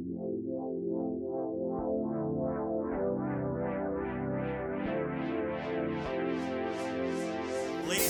Ladies 0.00 0.16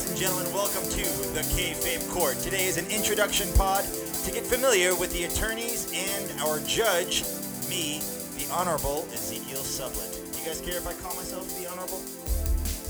and 0.09 0.17
gentlemen, 0.17 0.47
welcome 0.55 0.85
to 0.85 1.03
the 1.35 1.43
Kayfabe 1.51 2.09
Court. 2.11 2.39
Today 2.39 2.67
is 2.67 2.77
an 2.79 2.87
introduction 2.93 3.53
pod 3.55 3.85
to 4.23 4.31
get 4.31 4.47
familiar 4.47 4.95
with 4.95 5.13
the 5.13 5.25
attorneys 5.25 5.93
and 5.93 6.41
our 6.43 6.61
judge, 6.61 7.25
me, 7.69 8.01
the 8.39 8.47
Honorable 8.53 9.05
Ezekiel 9.13 9.59
Sublet. 9.59 10.13
Do 10.33 10.39
you 10.39 10.47
guys 10.47 10.61
care 10.61 10.77
if 10.77 10.87
I 10.87 10.93
call 11.03 11.17
myself 11.17 11.49
the 11.61 11.67
Honorable? 11.69 12.01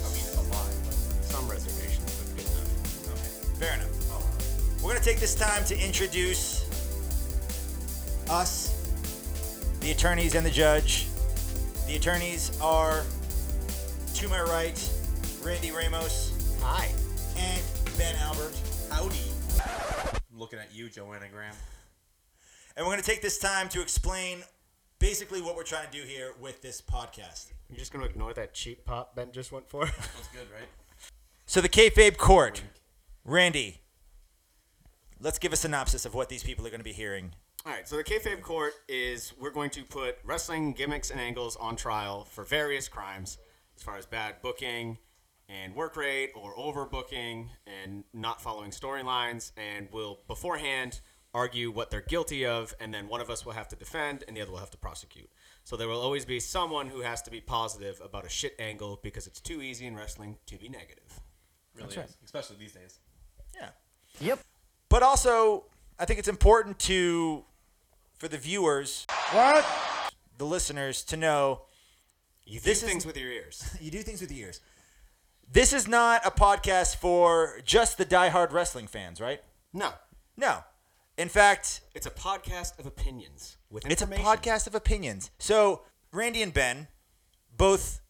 I 0.04 0.12
mean, 0.12 0.26
a 0.36 0.42
lot, 0.52 0.68
but 0.84 0.92
some 1.24 1.48
reservations, 1.48 2.04
but 2.20 2.36
good 2.36 2.44
enough. 2.52 2.68
Okay, 3.08 3.64
fair 3.64 3.74
enough. 3.76 3.88
We're 4.82 4.90
going 4.90 5.02
to 5.02 5.08
take 5.08 5.20
this 5.20 5.34
time 5.34 5.64
to 5.64 5.78
introduce 5.78 6.60
us, 8.30 8.59
the 9.80 9.90
attorneys 9.90 10.34
and 10.34 10.44
the 10.44 10.50
judge. 10.50 11.06
The 11.86 11.96
attorneys 11.96 12.58
are 12.60 13.04
to 14.14 14.28
my 14.28 14.40
right, 14.42 14.92
Randy 15.42 15.70
Ramos 15.70 16.58
Hi. 16.62 16.90
and 17.36 17.62
Ben 17.96 18.14
Albert. 18.16 18.52
Howdy. 18.90 19.16
I'm 19.64 20.38
looking 20.38 20.58
at 20.58 20.74
you, 20.74 20.88
Joanna 20.88 21.26
Graham. 21.32 21.54
And 22.76 22.86
we're 22.86 22.92
going 22.92 23.02
to 23.02 23.10
take 23.10 23.22
this 23.22 23.38
time 23.38 23.68
to 23.70 23.80
explain 23.80 24.44
basically 24.98 25.40
what 25.40 25.56
we're 25.56 25.64
trying 25.64 25.90
to 25.90 25.92
do 25.92 26.06
here 26.06 26.34
with 26.40 26.62
this 26.62 26.80
podcast. 26.80 27.52
You're 27.68 27.78
just 27.78 27.92
gonna 27.92 28.04
ignore 28.04 28.34
that 28.34 28.52
cheap 28.52 28.84
pop 28.84 29.14
Ben 29.14 29.32
just 29.32 29.52
went 29.52 29.68
for? 29.68 29.84
That's 29.86 30.28
good, 30.32 30.46
right? 30.52 30.68
So, 31.46 31.60
the 31.60 31.68
Kayfabe 31.68 32.16
Court. 32.16 32.62
Randy, 33.24 33.80
let's 35.20 35.38
give 35.38 35.52
a 35.52 35.56
synopsis 35.56 36.04
of 36.04 36.14
what 36.14 36.28
these 36.28 36.42
people 36.42 36.66
are 36.66 36.70
going 36.70 36.80
to 36.80 36.84
be 36.84 36.92
hearing. 36.92 37.34
All 37.66 37.72
right, 37.72 37.86
so 37.86 37.96
the 37.96 38.04
kayfabe 38.04 38.40
court 38.40 38.72
is 38.88 39.34
we're 39.38 39.50
going 39.50 39.68
to 39.70 39.82
put 39.82 40.16
wrestling 40.24 40.72
gimmicks 40.72 41.10
and 41.10 41.20
angles 41.20 41.56
on 41.56 41.76
trial 41.76 42.24
for 42.24 42.42
various 42.42 42.88
crimes, 42.88 43.36
as 43.76 43.82
far 43.82 43.98
as 43.98 44.06
bad 44.06 44.36
booking 44.40 44.96
and 45.46 45.74
work 45.74 45.94
rate 45.94 46.30
or 46.34 46.54
overbooking 46.56 47.48
and 47.66 48.04
not 48.14 48.40
following 48.40 48.70
storylines, 48.70 49.52
and 49.58 49.88
we'll 49.92 50.20
beforehand 50.26 51.00
argue 51.34 51.70
what 51.70 51.90
they're 51.90 52.00
guilty 52.00 52.46
of, 52.46 52.74
and 52.80 52.94
then 52.94 53.08
one 53.08 53.20
of 53.20 53.28
us 53.28 53.44
will 53.44 53.52
have 53.52 53.68
to 53.68 53.76
defend 53.76 54.24
and 54.26 54.36
the 54.36 54.40
other 54.40 54.50
will 54.50 54.58
have 54.58 54.70
to 54.70 54.78
prosecute. 54.78 55.30
So 55.64 55.76
there 55.76 55.86
will 55.86 56.00
always 56.00 56.24
be 56.24 56.40
someone 56.40 56.86
who 56.88 57.02
has 57.02 57.20
to 57.22 57.30
be 57.30 57.42
positive 57.42 58.00
about 58.02 58.24
a 58.24 58.28
shit 58.30 58.54
angle 58.58 59.00
because 59.02 59.26
it's 59.26 59.40
too 59.40 59.60
easy 59.60 59.86
in 59.86 59.94
wrestling 59.94 60.38
to 60.46 60.56
be 60.56 60.70
negative. 60.70 61.20
Really 61.74 61.88
That's 61.88 61.96
right. 61.98 62.08
is, 62.08 62.16
especially 62.24 62.56
these 62.58 62.72
days. 62.72 63.00
Yeah. 63.54 63.68
Yep. 64.20 64.40
But 64.88 65.02
also, 65.02 65.66
I 65.98 66.06
think 66.06 66.18
it's 66.18 66.28
important 66.28 66.78
to, 66.80 67.44
for 68.20 68.28
the 68.28 68.36
viewers, 68.38 69.06
What? 69.32 69.64
the 70.36 70.44
listeners, 70.44 71.02
to 71.04 71.16
know 71.16 71.62
You 72.44 72.60
This 72.60 72.80
do 72.80 72.86
is- 72.86 72.92
things 72.92 73.06
with 73.06 73.16
your 73.16 73.30
ears. 73.30 73.64
you 73.80 73.90
do 73.90 74.02
things 74.02 74.20
with 74.20 74.30
your 74.30 74.46
ears. 74.48 74.60
This 75.50 75.72
is 75.72 75.88
not 75.88 76.24
a 76.26 76.30
podcast 76.30 76.96
for 76.96 77.60
just 77.64 77.96
the 77.96 78.04
diehard 78.04 78.52
wrestling 78.52 78.86
fans, 78.86 79.20
right? 79.20 79.42
No, 79.72 79.92
No. 80.36 80.64
In 81.16 81.28
fact, 81.28 81.80
it's 81.94 82.06
a 82.06 82.10
podcast 82.10 82.78
of 82.78 82.86
opinions 82.86 83.56
with 83.70 83.84
It's 83.90 84.00
a 84.02 84.06
podcast 84.06 84.66
of 84.66 84.74
opinions. 84.74 85.30
So 85.38 85.82
Randy 86.12 86.42
and 86.42 86.52
Ben, 86.54 86.88
both 87.56 88.00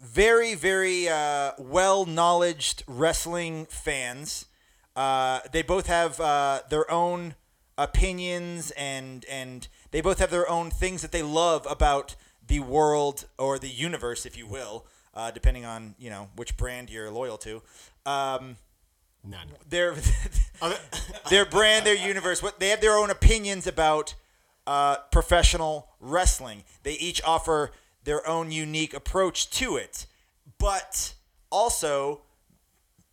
very, 0.00 0.54
very 0.54 1.08
uh, 1.08 1.52
well-knowledged 1.58 2.82
wrestling 2.86 3.66
fans. 3.66 4.46
Uh, 4.94 5.40
they 5.52 5.62
both 5.62 5.86
have 5.86 6.20
uh, 6.20 6.60
their 6.68 6.90
own 6.90 7.36
opinions 7.78 8.70
and 8.72 9.24
and 9.26 9.68
they 9.90 10.00
both 10.00 10.18
have 10.18 10.30
their 10.30 10.48
own 10.48 10.70
things 10.70 11.02
that 11.02 11.12
they 11.12 11.22
love 11.22 11.66
about 11.68 12.16
the 12.46 12.60
world 12.60 13.26
or 13.38 13.58
the 13.58 13.68
universe, 13.68 14.24
if 14.24 14.36
you 14.36 14.46
will, 14.46 14.86
uh, 15.14 15.30
depending 15.30 15.64
on 15.64 15.94
you 15.98 16.10
know 16.10 16.28
which 16.36 16.56
brand 16.56 16.90
you're 16.90 17.10
loyal 17.10 17.38
to. 17.38 17.62
Um, 18.04 18.56
None. 19.24 19.48
their 19.68 19.94
their 21.30 21.44
brand, 21.44 21.84
their 21.86 21.94
universe. 21.96 22.42
What 22.42 22.60
they 22.60 22.68
have 22.68 22.80
their 22.80 22.96
own 22.96 23.10
opinions 23.10 23.66
about 23.66 24.14
uh, 24.66 24.96
professional 25.10 25.88
wrestling. 26.00 26.64
They 26.82 26.94
each 26.94 27.22
offer 27.24 27.72
their 28.04 28.26
own 28.26 28.52
unique 28.52 28.94
approach 28.94 29.50
to 29.50 29.76
it. 29.76 30.06
But 30.58 31.14
also, 31.50 32.22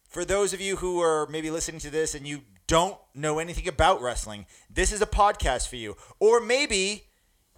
for 0.07 0.23
those 0.23 0.53
of 0.53 0.61
you 0.61 0.77
who 0.77 1.01
are 1.01 1.27
maybe 1.27 1.51
listening 1.51 1.81
to 1.81 1.89
this 1.89 2.15
and 2.15 2.25
you 2.25 2.41
don't 2.67 2.97
know 3.13 3.39
anything 3.39 3.67
about 3.67 4.01
wrestling, 4.01 4.45
this 4.69 4.91
is 4.91 5.01
a 5.01 5.05
podcast 5.05 5.67
for 5.67 5.75
you. 5.75 5.95
Or 6.19 6.39
maybe 6.39 7.03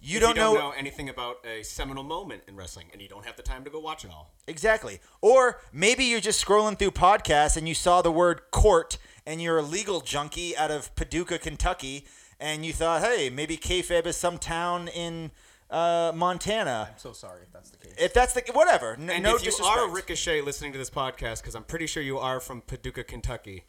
you 0.00 0.20
don't, 0.20 0.36
you 0.36 0.42
don't 0.42 0.54
know, 0.54 0.60
know 0.60 0.74
anything 0.76 1.08
about 1.08 1.36
a 1.46 1.62
seminal 1.62 2.04
moment 2.04 2.42
in 2.48 2.56
wrestling 2.56 2.86
and 2.92 3.00
you 3.00 3.08
don't 3.08 3.24
have 3.24 3.36
the 3.36 3.42
time 3.42 3.64
to 3.64 3.70
go 3.70 3.80
watch 3.80 4.04
it 4.04 4.10
all. 4.10 4.34
Exactly. 4.46 5.00
Or 5.20 5.60
maybe 5.72 6.04
you're 6.04 6.20
just 6.20 6.44
scrolling 6.44 6.78
through 6.78 6.90
podcasts 6.92 7.56
and 7.56 7.66
you 7.68 7.74
saw 7.74 8.02
the 8.02 8.12
word 8.12 8.42
court 8.50 8.98
and 9.26 9.40
you're 9.40 9.58
a 9.58 9.62
legal 9.62 10.00
junkie 10.00 10.56
out 10.56 10.70
of 10.70 10.94
Paducah, 10.96 11.38
Kentucky, 11.38 12.06
and 12.38 12.64
you 12.66 12.72
thought, 12.72 13.02
hey, 13.02 13.30
maybe 13.30 13.56
kayfabe 13.56 14.06
is 14.06 14.16
some 14.16 14.38
town 14.38 14.88
in 14.88 15.30
uh, 15.70 16.12
Montana. 16.14 16.90
I'm 16.92 16.98
so 16.98 17.12
sorry 17.12 17.42
if 17.42 17.52
that's 17.52 17.70
the 17.70 17.78
case. 17.78 17.94
If 17.98 18.12
that's 18.14 18.34
the 18.34 18.42
whatever, 18.52 18.92
n- 18.92 19.10
And 19.10 19.22
no 19.24 19.34
if 19.34 19.40
you 19.42 19.46
disrespect. 19.50 19.78
are 19.78 19.88
Ricochet 19.90 20.42
listening 20.42 20.72
to 20.72 20.78
this 20.78 20.90
podcast, 20.90 21.40
because 21.40 21.54
I'm 21.56 21.64
pretty 21.64 21.86
sure 21.86 22.02
you 22.02 22.18
are 22.18 22.38
from 22.38 22.60
Paducah, 22.60 23.02
Kentucky, 23.04 23.64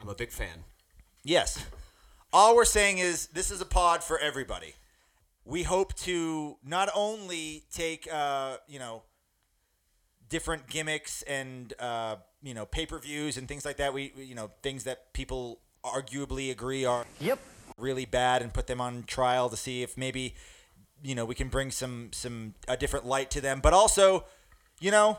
I'm 0.00 0.08
a 0.08 0.14
big 0.14 0.30
fan. 0.32 0.64
Yes. 1.26 1.58
All 2.32 2.54
we're 2.54 2.64
saying 2.64 2.98
is 2.98 3.26
this 3.28 3.50
is 3.50 3.60
a 3.60 3.64
pod 3.66 4.04
for 4.04 4.16
everybody. 4.16 4.74
We 5.44 5.64
hope 5.64 5.92
to 5.96 6.56
not 6.64 6.88
only 6.94 7.64
take, 7.72 8.08
uh, 8.12 8.58
you 8.68 8.78
know, 8.78 9.02
different 10.28 10.68
gimmicks 10.68 11.22
and, 11.22 11.72
uh, 11.80 12.16
you 12.42 12.54
know, 12.54 12.64
pay 12.64 12.86
per 12.86 13.00
views 13.00 13.36
and 13.36 13.48
things 13.48 13.64
like 13.64 13.76
that. 13.78 13.92
We, 13.92 14.12
we- 14.16 14.24
you 14.24 14.36
know, 14.36 14.52
things 14.62 14.84
that 14.84 15.12
people 15.14 15.58
arguably 15.84 16.50
agree 16.52 16.84
are 16.84 17.04
Yep. 17.20 17.40
really 17.76 18.04
bad 18.04 18.40
and 18.42 18.52
put 18.54 18.68
them 18.68 18.80
on 18.80 19.02
trial 19.02 19.50
to 19.50 19.56
see 19.56 19.82
if 19.82 19.96
maybe, 19.96 20.36
you 21.02 21.16
know, 21.16 21.24
we 21.24 21.34
can 21.34 21.48
bring 21.48 21.72
some 21.72 22.10
some 22.12 22.54
a 22.68 22.76
different 22.76 23.04
light 23.04 23.32
to 23.32 23.40
them. 23.40 23.60
But 23.60 23.72
also, 23.72 24.26
you 24.80 24.92
know, 24.92 25.18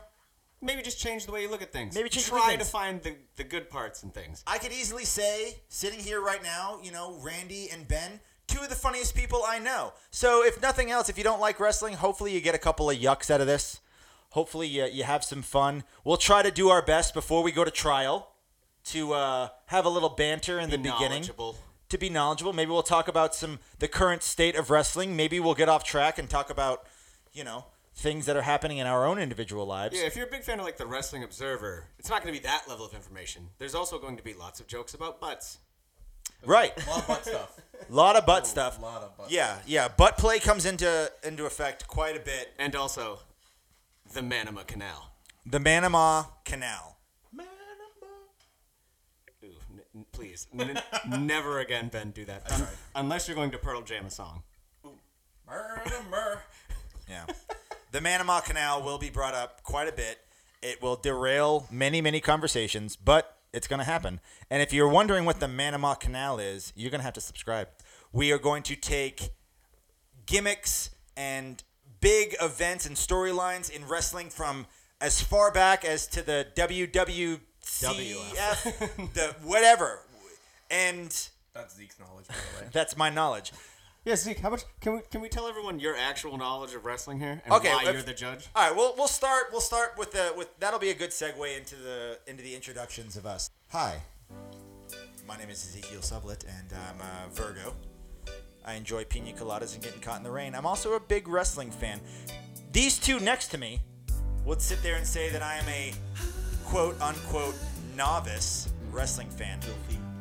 Maybe 0.60 0.82
just 0.82 0.98
change 0.98 1.26
the 1.26 1.32
way 1.32 1.42
you 1.42 1.50
look 1.50 1.62
at 1.62 1.72
things. 1.72 1.94
Maybe 1.94 2.08
change 2.08 2.26
the 2.26 2.34
way 2.34 2.40
Try 2.40 2.48
think. 2.50 2.60
to 2.62 2.66
find 2.66 3.02
the, 3.02 3.14
the 3.36 3.44
good 3.44 3.70
parts 3.70 4.02
and 4.02 4.12
things. 4.12 4.42
I 4.46 4.58
could 4.58 4.72
easily 4.72 5.04
say, 5.04 5.58
sitting 5.68 6.00
here 6.00 6.20
right 6.20 6.42
now, 6.42 6.80
you 6.82 6.90
know, 6.90 7.18
Randy 7.22 7.68
and 7.70 7.86
Ben, 7.86 8.20
two 8.48 8.60
of 8.60 8.68
the 8.68 8.74
funniest 8.74 9.14
people 9.14 9.42
I 9.46 9.60
know. 9.60 9.92
So, 10.10 10.44
if 10.44 10.60
nothing 10.60 10.90
else, 10.90 11.08
if 11.08 11.16
you 11.16 11.24
don't 11.24 11.40
like 11.40 11.60
wrestling, 11.60 11.94
hopefully 11.94 12.32
you 12.32 12.40
get 12.40 12.54
a 12.54 12.58
couple 12.58 12.90
of 12.90 12.96
yucks 12.96 13.30
out 13.30 13.40
of 13.40 13.46
this. 13.46 13.80
Hopefully 14.30 14.66
you, 14.66 14.84
you 14.86 15.04
have 15.04 15.22
some 15.24 15.42
fun. 15.42 15.84
We'll 16.04 16.16
try 16.16 16.42
to 16.42 16.50
do 16.50 16.68
our 16.70 16.82
best 16.82 17.14
before 17.14 17.42
we 17.42 17.52
go 17.52 17.64
to 17.64 17.70
trial 17.70 18.34
to 18.86 19.12
uh, 19.12 19.48
have 19.66 19.84
a 19.84 19.88
little 19.88 20.08
banter 20.10 20.58
in 20.58 20.70
the 20.70 20.78
beginning. 20.78 21.22
To 21.90 21.96
be 21.96 22.10
knowledgeable. 22.10 22.52
Maybe 22.52 22.70
we'll 22.70 22.82
talk 22.82 23.08
about 23.08 23.34
some 23.34 23.60
the 23.78 23.88
current 23.88 24.22
state 24.22 24.56
of 24.56 24.68
wrestling. 24.68 25.16
Maybe 25.16 25.40
we'll 25.40 25.54
get 25.54 25.70
off 25.70 25.84
track 25.84 26.18
and 26.18 26.28
talk 26.28 26.50
about, 26.50 26.86
you 27.32 27.44
know, 27.44 27.64
things 27.98 28.26
that 28.26 28.36
are 28.36 28.42
happening 28.42 28.78
in 28.78 28.86
our 28.86 29.04
own 29.04 29.18
individual 29.18 29.66
lives. 29.66 29.98
Yeah, 29.98 30.06
if 30.06 30.14
you're 30.16 30.26
a 30.26 30.30
big 30.30 30.44
fan 30.44 30.60
of 30.60 30.64
like 30.64 30.76
the 30.76 30.86
Wrestling 30.86 31.24
Observer, 31.24 31.86
it's 31.98 32.08
not 32.08 32.22
going 32.22 32.32
to 32.32 32.40
be 32.40 32.46
that 32.46 32.68
level 32.68 32.86
of 32.86 32.94
information. 32.94 33.48
There's 33.58 33.74
also 33.74 33.98
going 33.98 34.16
to 34.16 34.22
be 34.22 34.34
lots 34.34 34.60
of 34.60 34.68
jokes 34.68 34.94
about 34.94 35.20
butts. 35.20 35.58
Right. 36.46 36.72
a 36.86 36.90
lot 36.90 37.00
of 37.00 37.06
butt 37.08 37.24
stuff. 37.26 37.60
A 37.90 37.92
lot 37.94 38.16
of 38.16 38.26
butt 38.26 38.46
stuff. 38.46 38.82
lot 38.82 39.02
of 39.02 39.16
butt 39.16 39.30
yeah, 39.30 39.58
yeah. 39.64 39.86
Butt 39.86 40.18
play 40.18 40.40
comes 40.40 40.66
into 40.66 41.10
into 41.22 41.46
effect 41.46 41.86
quite 41.86 42.16
a 42.16 42.20
bit. 42.20 42.52
And 42.58 42.74
also, 42.74 43.20
the 44.12 44.20
Manama 44.20 44.66
Canal. 44.66 45.12
The 45.46 45.58
Manama 45.58 46.26
Canal. 46.44 46.98
Ooh, 49.44 49.46
n- 49.72 49.80
n- 49.94 50.06
please. 50.12 50.48
N- 50.58 50.76
never 51.08 51.60
again, 51.60 51.88
Ben, 51.88 52.10
do 52.10 52.24
that. 52.24 52.50
Un- 52.52 52.66
unless 52.96 53.28
you're 53.28 53.36
going 53.36 53.52
to 53.52 53.58
Pearl 53.58 53.82
Jam 53.82 54.06
a 54.06 54.10
song. 54.10 54.42
Murder. 55.48 56.42
Yeah. 57.08 57.24
the 57.92 58.00
Manama 58.00 58.44
Canal 58.44 58.82
will 58.82 58.98
be 58.98 59.10
brought 59.10 59.34
up 59.34 59.62
quite 59.62 59.88
a 59.88 59.92
bit. 59.92 60.18
It 60.62 60.82
will 60.82 60.96
derail 60.96 61.66
many, 61.70 62.00
many 62.00 62.20
conversations, 62.20 62.96
but 62.96 63.36
it's 63.52 63.66
going 63.68 63.78
to 63.78 63.84
happen. 63.84 64.20
And 64.50 64.60
if 64.62 64.72
you're 64.72 64.88
wondering 64.88 65.24
what 65.24 65.40
the 65.40 65.46
Manama 65.46 65.98
Canal 65.98 66.38
is, 66.38 66.72
you're 66.76 66.90
going 66.90 67.00
to 67.00 67.04
have 67.04 67.14
to 67.14 67.20
subscribe. 67.20 67.68
We 68.12 68.32
are 68.32 68.38
going 68.38 68.62
to 68.64 68.76
take 68.76 69.30
gimmicks 70.26 70.90
and 71.16 71.62
big 72.00 72.36
events 72.40 72.86
and 72.86 72.96
storylines 72.96 73.70
in 73.70 73.86
wrestling 73.86 74.30
from 74.30 74.66
as 75.00 75.20
far 75.20 75.50
back 75.52 75.84
as 75.84 76.06
to 76.08 76.22
the 76.22 76.46
WWCF, 76.54 77.40
the 79.14 79.34
whatever. 79.42 80.00
And 80.70 81.08
That's 81.54 81.76
Zeke's 81.76 81.98
knowledge, 81.98 82.28
by 82.28 82.34
the 82.34 82.64
way. 82.64 82.68
that's 82.72 82.94
my 82.94 83.08
knowledge. 83.08 83.52
Yeah, 84.08 84.16
Zeke, 84.16 84.38
how 84.38 84.48
much 84.48 84.64
can 84.80 84.94
we 84.94 85.00
can 85.10 85.20
we 85.20 85.28
tell 85.28 85.46
everyone 85.46 85.78
your 85.80 85.94
actual 85.94 86.38
knowledge 86.38 86.72
of 86.72 86.86
wrestling 86.86 87.20
here 87.20 87.42
and 87.44 87.52
Okay, 87.52 87.70
why 87.70 87.84
if- 87.84 87.92
you're 87.92 88.00
the 88.00 88.14
judge? 88.14 88.48
All 88.56 88.66
right, 88.66 88.74
we'll 88.74 88.94
we'll 88.96 89.06
start 89.06 89.48
we'll 89.52 89.60
start 89.60 89.98
with 89.98 90.12
the 90.12 90.32
with 90.34 90.48
that'll 90.60 90.78
be 90.78 90.88
a 90.88 90.94
good 90.94 91.10
segue 91.10 91.58
into 91.58 91.76
the 91.76 92.18
into 92.26 92.42
the 92.42 92.54
introductions 92.54 93.18
of 93.18 93.26
us. 93.26 93.50
Hi, 93.68 94.00
my 95.26 95.36
name 95.36 95.50
is 95.50 95.62
Ezekiel 95.62 96.00
Sublet, 96.00 96.44
and 96.44 96.72
I'm 96.72 96.98
a 97.02 97.34
Virgo. 97.34 97.74
I 98.64 98.76
enjoy 98.76 99.04
pina 99.04 99.32
coladas 99.32 99.74
and 99.74 99.84
getting 99.84 100.00
caught 100.00 100.16
in 100.16 100.22
the 100.22 100.30
rain. 100.30 100.54
I'm 100.54 100.64
also 100.64 100.94
a 100.94 101.00
big 101.00 101.28
wrestling 101.28 101.70
fan. 101.70 102.00
These 102.72 102.98
two 102.98 103.20
next 103.20 103.48
to 103.48 103.58
me 103.58 103.82
would 104.46 104.62
sit 104.62 104.82
there 104.82 104.96
and 104.96 105.06
say 105.06 105.28
that 105.28 105.42
I 105.42 105.56
am 105.56 105.68
a 105.68 105.92
quote 106.64 106.98
unquote 107.02 107.56
novice 107.94 108.70
wrestling 108.90 109.28
fan. 109.28 109.60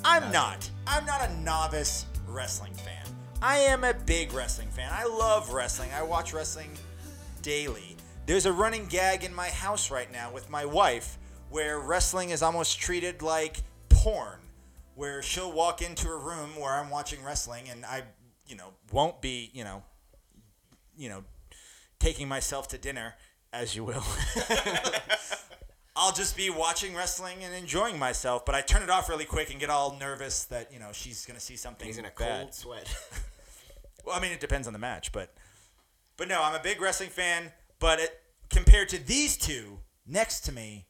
I'm 0.03 0.23
uh, 0.23 0.31
not. 0.31 0.69
I'm 0.85 1.05
not 1.05 1.29
a 1.29 1.33
novice 1.37 2.05
wrestling 2.27 2.73
fan. 2.73 3.05
I 3.41 3.57
am 3.59 3.83
a 3.83 3.93
big 3.93 4.33
wrestling 4.33 4.69
fan. 4.69 4.89
I 4.91 5.05
love 5.05 5.53
wrestling. 5.53 5.91
I 5.95 6.01
watch 6.01 6.33
wrestling 6.33 6.71
daily. 7.43 7.95
There's 8.25 8.47
a 8.47 8.51
running 8.51 8.87
gag 8.87 9.23
in 9.23 9.33
my 9.33 9.49
house 9.49 9.91
right 9.91 10.11
now 10.11 10.31
with 10.31 10.49
my 10.49 10.65
wife 10.65 11.19
where 11.49 11.79
wrestling 11.79 12.31
is 12.31 12.41
almost 12.41 12.79
treated 12.79 13.21
like 13.21 13.57
porn, 13.89 14.39
where 14.95 15.21
she'll 15.21 15.51
walk 15.51 15.81
into 15.83 16.09
a 16.09 16.17
room 16.17 16.59
where 16.59 16.71
I'm 16.71 16.89
watching 16.89 17.23
wrestling 17.23 17.69
and 17.69 17.85
I, 17.85 18.03
you 18.47 18.55
know, 18.55 18.73
won't 18.91 19.21
be, 19.21 19.51
you 19.53 19.63
know, 19.63 19.83
you 20.97 21.07
know, 21.07 21.23
taking 21.99 22.27
myself 22.27 22.67
to 22.69 22.77
dinner, 22.79 23.13
as 23.53 23.75
you 23.75 23.83
will. 23.83 24.03
I'll 25.99 26.13
just 26.13 26.37
be 26.37 26.51
watching 26.51 26.95
wrestling 26.95 27.43
and 27.43 27.55
enjoying 27.55 27.97
myself, 27.97 28.45
but 28.45 28.53
I 28.53 28.61
turn 28.61 28.83
it 28.83 28.89
off 28.89 29.09
really 29.09 29.25
quick 29.25 29.49
and 29.49 29.59
get 29.59 29.71
all 29.71 29.97
nervous 29.99 30.45
that 30.45 30.71
you 30.71 30.77
know 30.79 30.89
she's 30.93 31.25
gonna 31.25 31.39
see 31.39 31.55
something. 31.55 31.87
He's 31.87 31.97
in 31.97 32.05
a 32.05 32.11
bad. 32.17 32.41
cold 32.41 32.53
sweat. 32.53 32.95
Well, 34.05 34.15
I 34.15 34.21
mean, 34.21 34.31
it 34.31 34.39
depends 34.39 34.67
on 34.67 34.73
the 34.73 34.79
match, 34.79 35.11
but 35.11 35.33
but 36.15 36.29
no, 36.29 36.41
I'm 36.41 36.55
a 36.55 36.63
big 36.63 36.79
wrestling 36.79 37.09
fan. 37.09 37.51
But 37.77 37.99
it, 37.99 38.21
compared 38.49 38.87
to 38.89 39.05
these 39.05 39.35
two 39.35 39.79
next 40.05 40.41
to 40.45 40.53
me, 40.53 40.85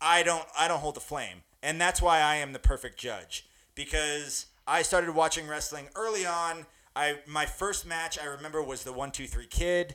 I 0.00 0.24
don't 0.24 0.44
I 0.58 0.66
don't 0.66 0.80
hold 0.80 0.96
the 0.96 1.00
flame, 1.00 1.42
and 1.62 1.80
that's 1.80 2.02
why 2.02 2.18
I 2.18 2.34
am 2.36 2.52
the 2.52 2.58
perfect 2.58 2.98
judge 2.98 3.46
because 3.76 4.46
I 4.66 4.82
started 4.82 5.14
watching 5.14 5.46
wrestling 5.46 5.88
early 5.94 6.26
on. 6.26 6.66
I 6.96 7.18
my 7.28 7.46
first 7.46 7.86
match 7.86 8.18
I 8.18 8.24
remember 8.24 8.60
was 8.60 8.82
the 8.82 8.92
one 8.92 9.12
two 9.12 9.28
three 9.28 9.46
kid. 9.46 9.94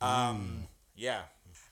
Um, 0.00 0.68
Yeah. 0.94 1.22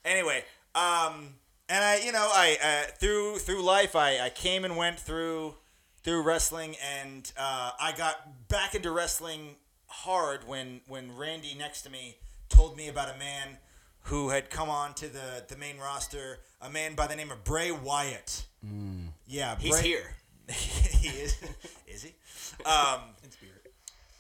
Anyway, 0.04 0.44
um, 0.75 1.34
and 1.74 1.84
I 1.84 1.98
you 2.04 2.12
know 2.12 2.28
I 2.32 2.56
uh, 2.62 2.90
through 2.92 3.38
through 3.38 3.62
life 3.62 3.96
I, 3.96 4.20
I 4.20 4.30
came 4.30 4.64
and 4.64 4.76
went 4.76 4.98
through 4.98 5.54
through 6.02 6.22
wrestling 6.22 6.76
and 7.02 7.30
uh, 7.36 7.72
I 7.80 7.92
got 7.92 8.48
back 8.48 8.74
into 8.74 8.92
wrestling 8.92 9.56
hard 9.88 10.46
when 10.46 10.82
when 10.86 11.16
Randy 11.16 11.54
next 11.58 11.82
to 11.82 11.90
me 11.90 12.16
told 12.48 12.76
me 12.76 12.88
about 12.88 13.14
a 13.14 13.18
man 13.18 13.58
who 14.02 14.28
had 14.28 14.50
come 14.50 14.70
on 14.70 14.94
to 14.94 15.08
the 15.08 15.44
the 15.48 15.56
main 15.56 15.78
roster, 15.78 16.38
a 16.60 16.70
man 16.70 16.94
by 16.94 17.06
the 17.06 17.16
name 17.16 17.30
of 17.30 17.42
Bray 17.42 17.72
Wyatt. 17.72 18.46
Yeah, 19.26 19.56
He's 19.58 19.80
here. 19.80 20.14
he 20.50 21.08
is. 21.08 21.36
Is 21.86 22.02
he? 22.02 22.14
Um, 22.64 23.00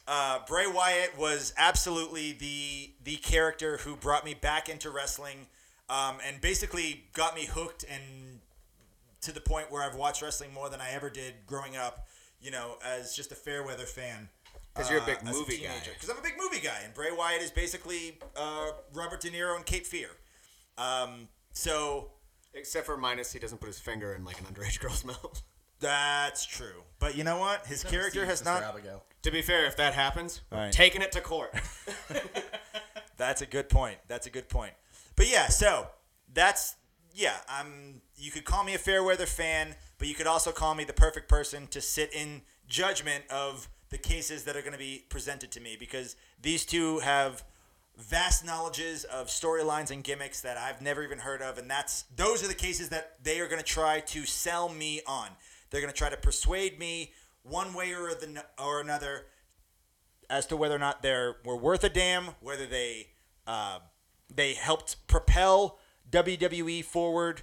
uh, 0.06 0.38
Bray 0.46 0.66
Wyatt 0.66 1.18
was 1.18 1.52
absolutely 1.56 2.32
the 2.32 2.90
the 3.04 3.16
character 3.16 3.78
who 3.78 3.96
brought 3.96 4.24
me 4.24 4.34
back 4.34 4.68
into 4.68 4.90
wrestling, 4.90 5.46
um, 5.88 6.18
and 6.26 6.40
basically 6.40 7.04
got 7.12 7.34
me 7.34 7.44
hooked 7.46 7.84
and 7.90 8.40
to 9.22 9.32
the 9.32 9.40
point 9.40 9.70
where 9.70 9.82
I've 9.82 9.94
watched 9.96 10.22
wrestling 10.22 10.52
more 10.52 10.68
than 10.68 10.80
I 10.80 10.90
ever 10.92 11.08
did 11.10 11.34
growing 11.46 11.76
up. 11.76 12.06
You 12.40 12.50
know, 12.50 12.76
as 12.84 13.14
just 13.16 13.32
a 13.32 13.34
fairweather 13.34 13.86
fan. 13.86 14.28
'Cause 14.74 14.90
you're 14.90 15.00
a 15.00 15.06
big 15.06 15.18
as 15.18 15.34
movie 15.36 15.58
guy. 15.58 15.72
Because 15.94 16.10
I'm 16.10 16.18
a 16.18 16.22
big 16.22 16.34
movie 16.36 16.58
guy, 16.60 16.80
and 16.84 16.92
Bray 16.92 17.10
Wyatt 17.12 17.40
is 17.40 17.50
basically 17.52 18.18
uh, 18.36 18.72
Robert 18.92 19.20
De 19.20 19.30
Niro 19.30 19.54
and 19.56 19.64
Cape 19.64 19.86
Fear. 19.86 20.08
Um, 20.76 21.28
so 21.52 22.10
Except 22.52 22.84
for 22.86 22.96
minus, 22.96 23.32
he 23.32 23.38
doesn't 23.38 23.58
put 23.58 23.66
his 23.68 23.78
finger 23.78 24.14
in 24.14 24.24
like 24.24 24.38
an 24.40 24.46
underage 24.46 24.78
girl's 24.80 25.04
mouth. 25.06 25.42
that's 25.80 26.44
true. 26.44 26.82
But 26.98 27.16
you 27.16 27.24
know 27.24 27.38
what? 27.38 27.66
His 27.66 27.82
character 27.84 28.26
has 28.26 28.44
not. 28.44 28.62
Abigail. 28.62 29.04
to 29.22 29.30
be 29.30 29.40
fair, 29.42 29.64
if 29.66 29.76
that 29.76 29.94
happens, 29.94 30.40
Right. 30.50 30.72
taking 30.72 31.00
it 31.02 31.12
to 31.12 31.20
court. 31.20 31.54
That's 33.16 33.42
a 33.42 33.46
good 33.46 33.68
point. 33.68 33.98
That's 34.08 34.26
a 34.26 34.30
good 34.30 34.48
point. 34.48 34.72
But 35.16 35.30
yeah, 35.30 35.48
so 35.48 35.88
that's 36.32 36.76
yeah. 37.12 37.36
I'm. 37.48 38.00
You 38.16 38.30
could 38.30 38.44
call 38.44 38.64
me 38.64 38.74
a 38.74 38.78
fair 38.78 39.02
weather 39.02 39.26
fan, 39.26 39.74
but 39.98 40.08
you 40.08 40.14
could 40.14 40.26
also 40.26 40.52
call 40.52 40.74
me 40.74 40.84
the 40.84 40.92
perfect 40.92 41.28
person 41.28 41.66
to 41.68 41.80
sit 41.80 42.14
in 42.14 42.42
judgment 42.68 43.24
of 43.30 43.68
the 43.90 43.98
cases 43.98 44.44
that 44.44 44.56
are 44.56 44.60
going 44.60 44.72
to 44.72 44.78
be 44.78 45.04
presented 45.08 45.50
to 45.52 45.60
me 45.60 45.76
because 45.78 46.16
these 46.40 46.64
two 46.64 47.00
have 47.00 47.44
vast 47.96 48.44
knowledges 48.44 49.04
of 49.04 49.28
storylines 49.28 49.90
and 49.90 50.02
gimmicks 50.02 50.40
that 50.40 50.56
I've 50.56 50.82
never 50.82 51.02
even 51.02 51.18
heard 51.18 51.42
of, 51.42 51.58
and 51.58 51.70
that's 51.70 52.04
those 52.16 52.42
are 52.42 52.48
the 52.48 52.54
cases 52.54 52.88
that 52.88 53.22
they 53.22 53.40
are 53.40 53.46
going 53.46 53.60
to 53.60 53.66
try 53.66 54.00
to 54.00 54.24
sell 54.24 54.68
me 54.68 55.00
on. 55.06 55.28
They're 55.70 55.80
going 55.80 55.92
to 55.92 55.98
try 55.98 56.10
to 56.10 56.16
persuade 56.16 56.78
me 56.78 57.12
one 57.42 57.74
way 57.74 57.92
or 57.92 58.08
the 58.14 58.44
or 58.58 58.80
another 58.80 59.26
as 60.30 60.46
to 60.46 60.56
whether 60.56 60.74
or 60.74 60.78
not 60.78 61.02
they're 61.02 61.36
were 61.44 61.56
worth 61.56 61.84
a 61.84 61.88
damn, 61.88 62.24
whether 62.40 62.66
they 62.66 63.08
uh, 63.46 63.78
they 64.32 64.54
helped 64.54 65.06
propel 65.06 65.78
WWE 66.10 66.84
forward, 66.84 67.42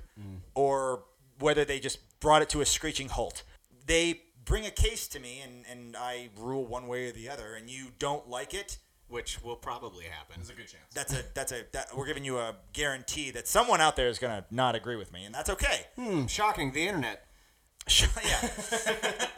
or 0.55 1.03
whether 1.39 1.65
they 1.65 1.79
just 1.79 1.99
brought 2.19 2.41
it 2.41 2.49
to 2.49 2.61
a 2.61 2.65
screeching 2.65 3.09
halt. 3.09 3.43
They 3.85 4.21
bring 4.45 4.65
a 4.65 4.71
case 4.71 5.07
to 5.09 5.19
me, 5.19 5.41
and, 5.41 5.65
and 5.69 5.97
I 5.97 6.29
rule 6.37 6.65
one 6.65 6.87
way 6.87 7.09
or 7.09 7.11
the 7.11 7.29
other, 7.29 7.55
and 7.55 7.69
you 7.69 7.87
don't 7.99 8.29
like 8.29 8.53
it. 8.53 8.77
Which 9.07 9.43
will 9.43 9.57
probably 9.57 10.05
happen. 10.05 10.35
There's 10.37 10.51
a 10.51 10.53
good 10.53 10.69
chance. 10.69 10.85
That's 10.93 11.13
a 11.13 11.21
that's 11.33 11.51
a 11.51 11.65
that, 11.73 11.89
we're 11.97 12.07
giving 12.07 12.23
you 12.23 12.37
a 12.37 12.55
guarantee 12.71 13.29
that 13.31 13.45
someone 13.45 13.81
out 13.81 13.97
there 13.97 14.07
is 14.07 14.19
gonna 14.19 14.45
not 14.51 14.73
agree 14.73 14.95
with 14.95 15.11
me, 15.11 15.25
and 15.25 15.35
that's 15.35 15.49
okay. 15.49 15.87
Hmm, 15.97 16.27
shocking, 16.27 16.71
the 16.71 16.87
internet. 16.87 17.25
yeah. 18.25 18.49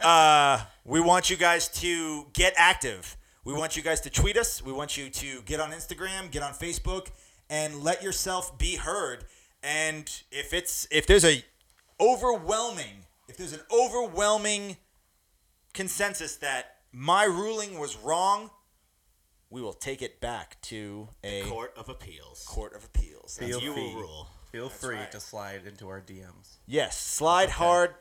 uh, 0.08 0.64
we 0.84 1.00
want 1.00 1.28
you 1.28 1.36
guys 1.36 1.66
to 1.80 2.26
get 2.34 2.54
active. 2.56 3.16
We 3.44 3.52
want 3.52 3.76
you 3.76 3.82
guys 3.82 4.00
to 4.02 4.10
tweet 4.10 4.36
us. 4.36 4.64
We 4.64 4.72
want 4.72 4.96
you 4.96 5.10
to 5.10 5.42
get 5.42 5.58
on 5.58 5.72
Instagram, 5.72 6.30
get 6.30 6.44
on 6.44 6.52
Facebook, 6.52 7.08
and 7.54 7.84
let 7.84 8.02
yourself 8.02 8.58
be 8.58 8.74
heard. 8.76 9.24
And 9.62 10.10
if 10.32 10.52
it's 10.52 10.88
if 10.90 11.06
there's 11.06 11.24
a 11.24 11.44
overwhelming, 12.00 13.06
if 13.28 13.36
there's 13.36 13.52
an 13.52 13.60
overwhelming 13.72 14.76
consensus 15.72 16.36
that 16.36 16.78
my 16.92 17.24
ruling 17.24 17.78
was 17.78 17.96
wrong, 17.96 18.50
we 19.50 19.62
will 19.62 19.72
take 19.72 20.02
it 20.02 20.20
back 20.20 20.60
to 20.62 21.08
a 21.22 21.42
Court 21.42 21.72
of 21.76 21.88
Appeals. 21.88 22.44
court 22.44 22.74
of 22.74 22.84
appeals. 22.84 23.38
Feel 23.38 23.60
you 23.60 23.72
free. 23.72 23.82
will 23.82 24.00
rule. 24.00 24.28
Feel 24.50 24.68
free 24.68 24.96
right. 24.96 25.12
to 25.12 25.20
slide 25.20 25.62
into 25.66 25.88
our 25.88 26.00
DMs. 26.00 26.58
Yes, 26.66 26.98
slide 26.98 27.50
hard, 27.50 27.94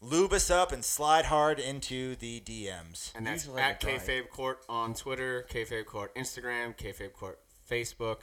lube 0.00 0.32
us 0.32 0.50
up, 0.50 0.72
and 0.72 0.84
slide 0.84 1.26
hard 1.26 1.58
into 1.58 2.16
the 2.16 2.40
DMs. 2.40 3.12
And 3.14 3.26
that's 3.26 3.44
Usually 3.44 3.62
at 3.62 3.80
the. 3.80 3.86
Kayfabe 3.86 4.28
Court 4.28 4.58
on 4.68 4.94
Twitter, 4.94 5.46
Kayfabe 5.50 5.86
Court 5.86 6.14
Instagram, 6.14 6.76
Kayfabe 6.76 7.12
Court 7.12 7.38
Facebook. 7.70 8.18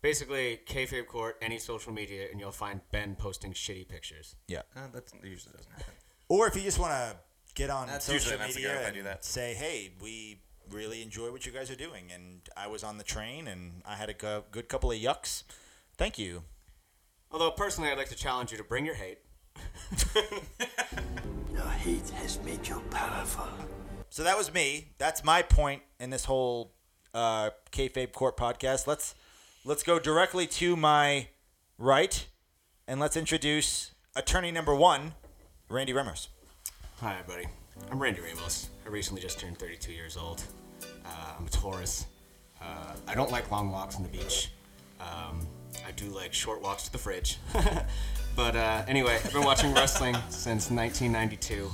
Basically, 0.00 0.60
Kayfabe 0.66 1.06
Court, 1.06 1.36
any 1.42 1.58
social 1.58 1.92
media, 1.92 2.28
and 2.30 2.38
you'll 2.40 2.52
find 2.52 2.80
Ben 2.92 3.16
posting 3.16 3.52
shitty 3.52 3.88
pictures. 3.88 4.36
Yeah. 4.46 4.62
Uh, 4.76 4.88
that 4.92 5.10
usually 5.24 5.52
doesn't 5.56 5.72
happen. 5.72 5.94
Or 6.28 6.46
if 6.46 6.54
you 6.54 6.62
just 6.62 6.78
want 6.78 6.92
to 6.92 7.16
get 7.54 7.68
on 7.70 7.88
That's 7.88 8.04
social 8.04 8.14
usually- 8.32 8.36
that's 8.38 8.54
the 8.54 8.60
media 8.60 8.74
guy 8.74 8.78
if 8.80 8.84
I 8.84 8.88
and 8.88 8.96
do 8.96 9.02
that. 9.04 9.24
say, 9.24 9.54
"Hey, 9.54 9.92
we 10.00 10.42
really 10.70 11.02
enjoy 11.02 11.32
what 11.32 11.44
you 11.46 11.50
guys 11.52 11.70
are 11.70 11.74
doing," 11.76 12.12
and 12.12 12.48
I 12.56 12.66
was 12.68 12.84
on 12.84 12.98
the 12.98 13.04
train 13.04 13.48
and 13.48 13.82
I 13.84 13.96
had 13.96 14.08
a 14.08 14.14
go- 14.14 14.44
good 14.50 14.68
couple 14.68 14.92
of 14.92 14.98
yucks. 14.98 15.42
Thank 15.96 16.18
you. 16.18 16.44
Although, 17.32 17.50
personally, 17.50 17.90
I'd 17.90 17.98
like 17.98 18.08
to 18.10 18.14
challenge 18.14 18.52
you 18.52 18.58
to 18.58 18.64
bring 18.64 18.86
your 18.86 18.94
hate. 18.94 19.18
Your 21.52 21.66
hate 21.66 22.08
has 22.10 22.38
made 22.44 22.66
you 22.68 22.80
powerful. 22.90 23.48
So 24.10 24.22
that 24.22 24.36
was 24.38 24.52
me. 24.52 24.92
That's 24.98 25.24
my 25.24 25.42
point 25.42 25.82
in 25.98 26.10
this 26.10 26.24
whole 26.24 26.72
uh, 27.12 27.50
kayfabe 27.72 28.12
court 28.12 28.36
podcast. 28.36 28.86
Let's 28.86 29.14
let's 29.68 29.82
go 29.82 29.98
directly 29.98 30.46
to 30.46 30.74
my 30.76 31.28
right, 31.76 32.26
and 32.86 32.98
let's 32.98 33.18
introduce 33.18 33.90
attorney 34.16 34.50
number 34.50 34.74
one, 34.74 35.12
Randy 35.68 35.92
Remmers. 35.92 36.28
Hi, 37.00 37.18
buddy. 37.28 37.44
I'm 37.90 38.00
Randy 38.00 38.22
Ramos. 38.22 38.70
I 38.86 38.88
recently 38.88 39.20
just 39.20 39.38
turned 39.38 39.58
32 39.58 39.92
years 39.92 40.16
old. 40.16 40.42
Uh, 41.04 41.34
I'm 41.38 41.44
a 41.46 41.50
Taurus. 41.50 42.06
Uh, 42.62 42.94
I 43.06 43.14
don't 43.14 43.30
like 43.30 43.50
long 43.50 43.70
walks 43.70 43.96
on 43.96 44.04
the 44.04 44.08
beach. 44.08 44.52
Um, 45.00 45.46
I 45.86 45.90
do 45.96 46.06
like 46.06 46.32
short 46.32 46.62
walks 46.62 46.84
to 46.84 46.92
the 46.92 46.98
fridge. 46.98 47.36
but 48.36 48.56
uh, 48.56 48.84
anyway, 48.88 49.20
I've 49.22 49.34
been 49.34 49.44
watching 49.44 49.74
wrestling 49.74 50.14
since 50.30 50.70
1992. 50.70 51.70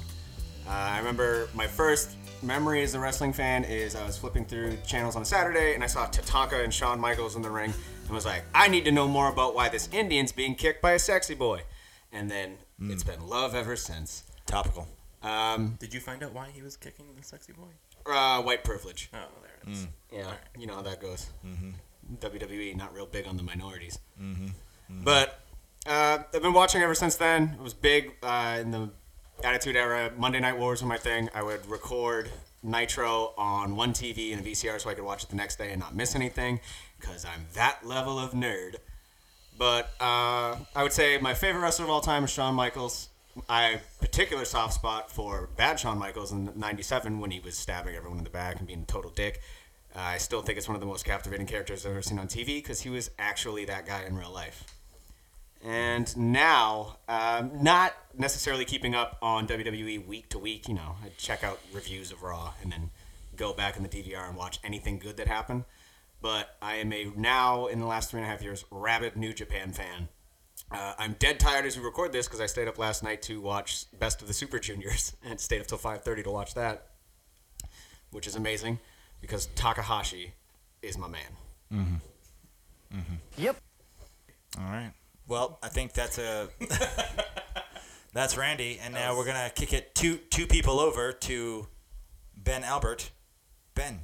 Uh, 0.67 0.69
I 0.69 0.99
remember 0.99 1.49
my 1.55 1.69
first 1.69 2.17
memory 2.45 2.83
as 2.83 2.95
a 2.95 3.01
wrestling 3.01 3.33
fan 3.33 3.65
is 3.65 3.97
I 3.97 4.05
was 4.05 4.17
flipping 4.17 4.45
through 4.45 4.77
channels 4.87 5.17
on 5.17 5.23
a 5.23 5.25
Saturday 5.25 5.75
and 5.75 5.83
I 5.83 5.87
saw 5.87 6.07
Tatanka 6.07 6.63
and 6.63 6.73
Shawn 6.73 7.01
Michaels 7.01 7.37
in 7.37 7.43
the 7.43 7.51
ring 7.51 7.73
and 8.05 8.11
was 8.11 8.25
like, 8.27 8.45
I 8.55 8.69
need 8.69 8.85
to 8.85 8.93
know 8.93 9.09
more 9.09 9.29
about 9.29 9.55
why 9.55 9.69
this 9.69 9.89
Indian's 9.93 10.33
being 10.33 10.55
kicked 10.55 10.81
by 10.83 10.93
a 10.93 10.99
sexy 10.99 11.35
boy. 11.35 11.63
And 12.13 12.31
then 12.31 12.59
it's 12.81 13.03
been 13.03 13.27
love 13.27 13.55
ever 13.55 13.75
since. 13.77 14.25
Topical. 14.47 14.87
Um, 15.23 15.77
Did 15.81 15.93
you 15.95 16.01
find 16.01 16.23
out 16.23 16.33
why 16.33 16.49
he 16.53 16.61
was 16.63 16.77
kicking 16.77 17.07
the 17.17 17.25
sexy 17.25 17.53
boy? 17.53 18.13
uh, 18.13 18.43
white 18.43 18.63
privilege. 18.63 19.09
Oh, 19.15 19.19
there 19.43 19.51
it 19.67 19.73
is. 19.73 19.87
Yeah, 20.13 20.31
you 20.59 20.67
know 20.67 20.75
how 20.75 20.83
that 20.83 21.01
goes. 21.01 21.31
WWE 22.21 22.77
not 22.77 22.95
real 22.95 23.07
big 23.07 23.27
on 23.27 23.37
the 23.37 23.43
minorities. 23.43 23.99
But 24.91 25.41
uh, 25.87 26.19
I've 26.35 26.43
been 26.43 26.53
watching 26.53 26.83
ever 26.83 26.95
since 26.95 27.17
then. 27.17 27.55
It 27.59 27.63
was 27.63 27.75
big 27.75 28.13
uh, 28.23 28.59
in 28.61 28.71
the 28.71 28.91
Attitude 29.45 29.77
Era. 29.77 30.11
Monday 30.17 30.41
Night 30.41 30.59
Wars 30.59 30.83
were 30.83 30.89
my 30.89 30.97
thing. 30.97 31.29
I 31.35 31.43
would 31.43 31.67
record 31.67 32.31
Nitro 32.63 33.35
on 33.37 33.77
one 33.77 33.93
TV 33.93 34.33
and 34.33 34.45
a 34.45 34.51
VCR 34.51 34.81
so 34.81 34.89
I 34.89 34.95
could 34.95 35.05
watch 35.05 35.23
it 35.23 35.29
the 35.29 35.37
next 35.37 35.57
day 35.57 35.71
and 35.71 35.79
not 35.79 35.95
miss 35.95 36.15
anything 36.15 36.61
because 36.99 37.27
I'm 37.27 37.47
that 37.53 37.87
level 37.87 38.19
of 38.19 38.33
nerd. 38.33 38.77
But 39.59 39.91
uh, 40.01 40.57
I 40.75 40.83
would 40.83 40.93
say 40.93 41.19
my 41.19 41.35
favorite 41.35 41.61
wrestler 41.61 41.85
of 41.85 41.91
all 41.91 42.01
time 42.01 42.25
is 42.25 42.31
Shawn 42.31 42.55
Michaels. 42.55 43.11
I 43.49 43.81
particular 44.01 44.47
soft 44.47 44.75
spot 44.75 45.11
for 45.11 45.51
bad 45.57 45.79
Shawn 45.79 45.99
Michaels 45.99 46.33
in 46.33 46.51
'97 46.57 47.21
when 47.21 47.31
he 47.31 47.41
was 47.41 47.57
stabbing 47.57 47.95
everyone 47.95 48.19
in 48.19 48.25
the 48.25 48.31
back 48.31 48.59
and 48.59 48.67
being 48.67 48.83
a 48.83 48.87
total 48.87 49.11
dick. 49.11 49.43
Uh, 49.95 50.01
I 50.01 50.19
still 50.19 50.41
think 50.41 50.57
it's 50.57 50.69
one 50.69 50.75
of 50.75 50.81
the 50.81 50.87
most 50.87 51.05
captivating 51.05 51.47
characters 51.47 51.85
I've 51.85 51.93
ever 51.93 52.03
seen 52.03 52.19
on 52.19 52.29
TV 52.29 52.47
because 52.47 52.81
he 52.81 52.91
was 52.91 53.11
actually 53.19 53.67
that 53.67 53.87
guy 53.87 54.05
in 54.05 54.17
real 54.17 54.33
life. 54.33 54.65
And 55.65 56.15
now, 56.15 56.99
um, 57.09 57.63
not 57.63 57.95
necessarily 58.17 58.67
keeping 58.67 58.95
up 58.95 59.17
on 59.23 59.49
WWE 59.49 60.07
week 60.07 60.29
to 60.29 60.39
week. 60.39 60.69
You 60.69 60.75
know, 60.75 60.97
I 61.03 61.09
check 61.17 61.43
out 61.43 61.59
reviews 61.73 62.13
of 62.13 62.23
Raw 62.23 62.53
and 62.63 62.71
then 62.71 62.91
go 63.35 63.55
back 63.55 63.79
in 63.79 63.83
the 63.83 63.89
DVR 63.89 64.29
and 64.29 64.37
watch 64.37 64.61
anything 64.63 64.99
good 64.99 65.17
that 65.17 65.27
happened. 65.27 65.65
But 66.21 66.57
I 66.61 66.77
am 66.77 66.93
a 66.93 67.11
now 67.17 67.67
in 67.67 67.81
the 67.81 67.87
last 67.87 68.11
three 68.11 68.21
and 68.21 68.29
a 68.29 68.31
half 68.31 68.43
years 68.43 68.65
rabid 68.71 69.17
New 69.17 69.33
Japan 69.33 69.73
fan. 69.73 70.09
Uh, 70.71 70.95
I'm 70.99 71.15
dead 71.19 71.41
tired 71.41 71.65
as 71.65 71.79
we 71.79 71.85
record 71.85 72.13
this 72.13 72.27
because 72.27 72.41
I 72.41 72.47
stayed 72.47 72.69
up 72.69 72.79
last 72.79 73.03
night 73.03 73.23
to 73.23 73.41
watch 73.41 73.87
Best 73.99 74.21
of 74.21 74.29
the 74.29 74.35
Super 74.35 74.59
Juniors 74.59 75.15
and 75.25 75.41
stayed 75.41 75.63
up 75.63 75.67
till 75.67 75.79
5:30 75.79 76.25
to 76.25 76.31
watch 76.31 76.55
that, 76.55 76.89
which 78.11 78.27
is 78.27 78.37
amazing 78.37 78.81
because 79.23 79.47
Takahashi 79.55 80.35
is 80.83 80.99
my 80.99 81.09
man. 81.09 81.21
Mm-hmm. 81.73 81.95
Mm-hmm. 82.99 83.15
Yep. 83.39 83.57
All 84.59 84.65
right. 84.65 84.93
Well, 85.27 85.59
I 85.63 85.69
think 85.69 85.93
that's 85.93 86.19
a 86.19 86.49
that's 88.13 88.37
Randy, 88.37 88.79
and 88.83 88.93
now 88.95 89.17
we're 89.17 89.25
gonna 89.25 89.51
kick 89.55 89.73
it 89.73 89.95
two 89.95 90.17
two 90.17 90.47
people 90.47 90.79
over 90.81 91.13
to 91.13 91.67
Ben 92.37 92.63
Albert. 92.63 93.11
Ben, 93.75 94.01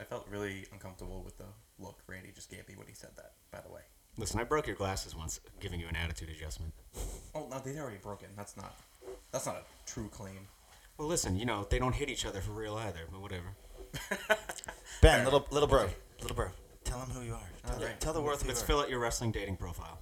I 0.00 0.04
felt 0.04 0.26
really 0.30 0.66
uncomfortable 0.72 1.22
with 1.22 1.36
the 1.38 1.44
look 1.78 1.98
Randy 2.06 2.30
just 2.34 2.50
gave 2.50 2.66
me 2.68 2.74
when 2.76 2.86
he 2.86 2.94
said 2.94 3.10
that. 3.16 3.32
By 3.50 3.60
the 3.60 3.72
way. 3.72 3.82
Listen, 4.18 4.40
I 4.40 4.44
broke 4.44 4.66
your 4.66 4.76
glasses 4.76 5.14
once, 5.14 5.40
giving 5.60 5.78
you 5.78 5.88
an 5.88 5.96
attitude 5.96 6.30
adjustment. 6.30 6.72
Oh 7.34 7.46
no, 7.50 7.58
they're 7.58 7.82
already 7.82 7.98
broken. 7.98 8.28
That's 8.36 8.56
not. 8.56 8.74
That's 9.32 9.44
not 9.44 9.56
a 9.56 9.90
true 9.90 10.08
claim. 10.08 10.48
Well, 10.96 11.06
listen, 11.06 11.36
you 11.36 11.44
know 11.44 11.66
they 11.68 11.78
don't 11.78 11.94
hit 11.94 12.08
each 12.08 12.24
other 12.24 12.40
for 12.40 12.52
real 12.52 12.76
either, 12.76 13.00
but 13.12 13.20
whatever. 13.20 13.54
Ben, 15.02 15.24
little 15.24 15.46
little 15.50 15.68
bro, 15.68 15.88
little 16.22 16.34
bro, 16.34 16.48
tell 16.84 16.98
him 17.00 17.10
who 17.10 17.20
you 17.22 17.34
are. 17.34 17.40
Tell, 17.66 17.78
the, 17.78 17.86
right. 17.86 18.00
tell 18.00 18.12
the 18.14 18.22
world 18.22 18.40
who 18.40 18.48
Let's 18.48 18.60
you 18.60 18.64
are. 18.64 18.66
fill 18.66 18.80
out 18.80 18.88
your 18.88 19.00
wrestling 19.00 19.32
dating 19.32 19.58
profile. 19.58 19.95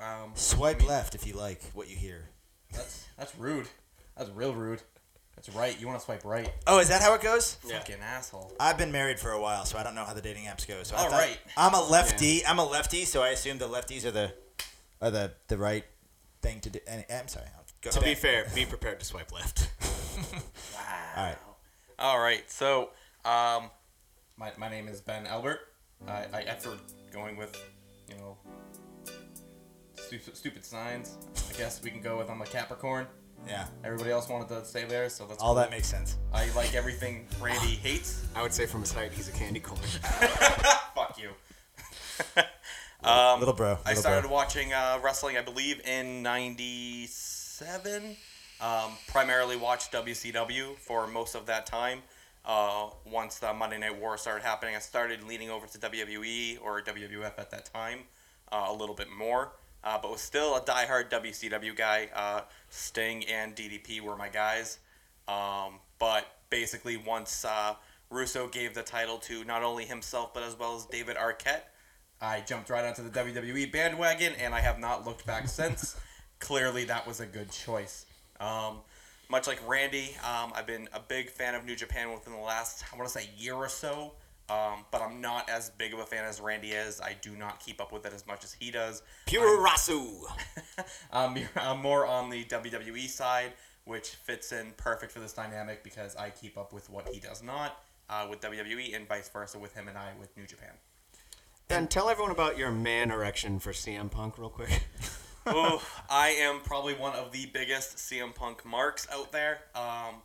Ooh, 0.00 0.02
ooh. 0.04 0.06
Um, 0.24 0.30
Swipe 0.34 0.86
left 0.86 1.14
if 1.14 1.26
you 1.26 1.34
like 1.34 1.62
what 1.74 1.88
you 1.88 1.96
hear. 1.96 2.28
that's 2.72 3.06
that's 3.16 3.36
rude. 3.38 3.68
That's 4.16 4.30
real 4.30 4.52
rude. 4.54 4.82
That's 5.36 5.48
right. 5.50 5.80
You 5.80 5.86
want 5.86 6.00
to 6.00 6.04
swipe 6.04 6.24
right? 6.24 6.50
Oh, 6.66 6.80
is 6.80 6.88
that 6.88 7.00
how 7.00 7.14
it 7.14 7.20
goes? 7.20 7.58
Yeah. 7.64 7.78
Fucking 7.78 8.00
asshole. 8.02 8.52
I've 8.58 8.76
been 8.76 8.90
married 8.90 9.20
for 9.20 9.30
a 9.30 9.40
while, 9.40 9.64
so 9.64 9.78
I 9.78 9.84
don't 9.84 9.94
know 9.94 10.04
how 10.04 10.12
the 10.12 10.20
dating 10.20 10.44
apps 10.46 10.66
go. 10.66 10.82
So 10.82 10.96
I 10.96 10.98
All 10.98 11.10
thought- 11.10 11.20
right. 11.20 11.38
I'm 11.56 11.74
a 11.74 11.82
lefty. 11.82 12.44
I'm 12.44 12.58
a 12.58 12.64
lefty, 12.64 13.04
so 13.04 13.22
I 13.22 13.28
assume 13.28 13.58
the 13.58 13.68
lefties 13.68 14.04
are 14.04 14.10
the 14.10 14.32
are 15.00 15.10
the 15.12 15.32
the 15.46 15.56
right 15.56 15.84
thing 16.42 16.60
to 16.62 16.70
do. 16.70 16.80
Any, 16.88 17.04
I'm 17.12 17.28
sorry. 17.28 17.46
I'll 17.56 17.64
Go 17.80 17.90
To 17.90 18.00
be 18.00 18.16
fair, 18.16 18.46
be 18.56 18.64
prepared 18.66 18.98
to 18.98 19.06
swipe 19.06 19.32
left. 19.32 19.70
wow. 20.26 20.40
All 21.16 21.24
right. 21.24 21.36
All 22.00 22.18
right. 22.18 22.50
So, 22.50 22.90
um, 23.24 23.70
my, 24.36 24.50
my 24.56 24.68
name 24.68 24.88
is 24.88 25.00
Ben 25.00 25.26
Albert. 25.28 25.60
I, 26.06 26.26
I 26.32 26.42
after 26.42 26.70
going 27.12 27.36
with, 27.36 27.56
you 28.08 28.16
know, 28.16 28.36
stupid, 30.08 30.36
stupid 30.36 30.64
signs. 30.64 31.16
I 31.50 31.56
guess 31.58 31.82
we 31.82 31.90
can 31.90 32.00
go 32.00 32.16
with 32.18 32.30
I'm 32.30 32.40
a 32.40 32.46
Capricorn. 32.46 33.06
Yeah. 33.46 33.66
Everybody 33.84 34.10
else 34.10 34.28
wanted 34.28 34.48
to 34.48 34.64
stay 34.64 34.84
there, 34.84 35.08
so 35.10 35.26
that's 35.26 35.40
All 35.40 35.48
cool. 35.50 35.56
that 35.56 35.70
makes 35.70 35.86
sense. 35.86 36.16
I 36.32 36.50
like 36.56 36.74
everything 36.74 37.26
Randy 37.40 37.74
hates. 37.82 38.24
I 38.34 38.42
would 38.42 38.52
say 38.54 38.64
from 38.66 38.80
his 38.80 38.92
height, 38.92 39.12
he's 39.12 39.28
a 39.28 39.32
candy 39.32 39.60
corn. 39.60 39.80
Fuck 40.94 41.18
you. 41.20 41.30
Um, 43.04 43.38
little 43.38 43.54
bro. 43.54 43.78
I 43.84 43.90
little 43.90 44.00
started 44.02 44.22
bro. 44.22 44.32
watching 44.32 44.72
uh, 44.72 44.98
wrestling, 45.00 45.36
I 45.36 45.40
believe, 45.42 45.80
in 45.86 46.20
'97. 46.24 48.16
Um, 48.60 48.90
primarily 49.06 49.54
watched 49.56 49.92
WCW 49.92 50.76
for 50.78 51.06
most 51.06 51.36
of 51.36 51.46
that 51.46 51.64
time. 51.64 52.02
Uh, 52.44 52.88
once 53.06 53.38
the 53.38 53.54
Monday 53.54 53.78
Night 53.78 53.96
War 54.00 54.18
started 54.18 54.42
happening, 54.42 54.74
I 54.74 54.80
started 54.80 55.22
leaning 55.22 55.48
over 55.48 55.68
to 55.68 55.78
WWE 55.78 56.58
or 56.60 56.82
WWF 56.82 57.38
at 57.38 57.52
that 57.52 57.66
time 57.72 58.00
uh, 58.50 58.66
a 58.68 58.72
little 58.74 58.96
bit 58.96 59.08
more. 59.16 59.52
Uh, 59.88 59.96
but 60.02 60.10
was 60.10 60.20
still 60.20 60.54
a 60.54 60.60
diehard 60.60 61.08
WCW 61.08 61.74
guy. 61.74 62.10
Uh, 62.14 62.42
Sting 62.68 63.24
and 63.24 63.56
DDP 63.56 64.02
were 64.02 64.18
my 64.18 64.28
guys. 64.28 64.80
Um, 65.26 65.80
but 65.98 66.26
basically, 66.50 66.98
once 66.98 67.42
uh, 67.46 67.74
Russo 68.10 68.48
gave 68.48 68.74
the 68.74 68.82
title 68.82 69.16
to 69.20 69.44
not 69.44 69.62
only 69.62 69.86
himself 69.86 70.34
but 70.34 70.42
as 70.42 70.58
well 70.58 70.76
as 70.76 70.84
David 70.84 71.16
Arquette, 71.16 71.62
I 72.20 72.42
jumped 72.42 72.68
right 72.68 72.84
onto 72.84 73.02
the 73.02 73.08
WWE 73.08 73.72
bandwagon, 73.72 74.34
and 74.38 74.54
I 74.54 74.60
have 74.60 74.78
not 74.78 75.06
looked 75.06 75.24
back 75.24 75.48
since. 75.48 75.96
Clearly, 76.38 76.84
that 76.84 77.06
was 77.06 77.20
a 77.20 77.26
good 77.26 77.50
choice. 77.50 78.04
Um, 78.40 78.80
much 79.30 79.46
like 79.46 79.66
Randy, 79.66 80.14
um, 80.22 80.52
I've 80.54 80.66
been 80.66 80.90
a 80.92 81.00
big 81.00 81.30
fan 81.30 81.54
of 81.54 81.64
New 81.64 81.76
Japan 81.76 82.12
within 82.12 82.34
the 82.34 82.40
last, 82.40 82.84
I 82.92 82.96
want 82.96 83.08
to 83.08 83.18
say, 83.18 83.30
year 83.38 83.54
or 83.54 83.70
so. 83.70 84.12
Um, 84.50 84.86
but 84.90 85.02
I'm 85.02 85.20
not 85.20 85.50
as 85.50 85.70
big 85.70 85.92
of 85.92 85.98
a 85.98 86.06
fan 86.06 86.24
as 86.24 86.40
Randy 86.40 86.70
is. 86.70 87.00
I 87.00 87.16
do 87.20 87.36
not 87.36 87.60
keep 87.60 87.80
up 87.80 87.92
with 87.92 88.06
it 88.06 88.14
as 88.14 88.26
much 88.26 88.44
as 88.44 88.54
he 88.54 88.70
does. 88.70 89.02
Puroresu. 89.26 90.22
Um, 91.10 91.36
I'm 91.56 91.80
more 91.82 92.06
on 92.06 92.30
the 92.30 92.44
WWE 92.44 93.08
side, 93.08 93.52
which 93.84 94.10
fits 94.10 94.52
in 94.52 94.72
perfect 94.76 95.10
for 95.10 95.18
this 95.18 95.32
dynamic 95.32 95.82
because 95.82 96.14
I 96.14 96.30
keep 96.30 96.56
up 96.56 96.72
with 96.72 96.88
what 96.88 97.08
he 97.08 97.18
does 97.18 97.42
not 97.42 97.82
uh, 98.10 98.26
with 98.28 98.40
WWE, 98.40 98.94
and 98.94 99.08
vice 99.08 99.28
versa 99.28 99.58
with 99.58 99.74
him 99.74 99.88
and 99.88 99.96
I 99.96 100.10
with 100.18 100.36
New 100.36 100.46
Japan. 100.46 100.72
Ben, 101.68 101.86
tell 101.88 102.08
everyone 102.08 102.32
about 102.32 102.56
your 102.56 102.70
man 102.70 103.10
erection 103.10 103.58
for 103.58 103.72
CM 103.72 104.10
Punk 104.10 104.38
real 104.38 104.48
quick. 104.48 104.84
oh, 105.46 105.82
I 106.08 106.28
am 106.28 106.60
probably 106.60 106.94
one 106.94 107.14
of 107.14 107.32
the 107.32 107.46
biggest 107.46 107.96
CM 107.96 108.34
Punk 108.34 108.64
marks 108.64 109.06
out 109.12 109.32
there. 109.32 109.60
Um, 109.74 110.22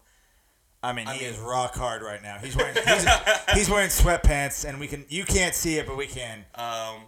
I 0.83 0.93
mean, 0.93 1.07
he 1.07 1.19
mean- 1.19 1.33
is 1.33 1.39
rock 1.39 1.75
hard 1.75 2.01
right 2.01 2.21
now. 2.21 2.37
He's 2.37 2.55
wearing 2.55 2.75
he's, 2.87 3.05
he's 3.53 3.69
wearing 3.69 3.89
sweatpants, 3.89 4.67
and 4.67 4.79
we 4.79 4.87
can 4.87 5.05
you 5.09 5.23
can't 5.23 5.55
see 5.55 5.77
it, 5.77 5.87
but 5.87 5.97
we 5.97 6.07
can. 6.07 6.45
um, 6.55 7.03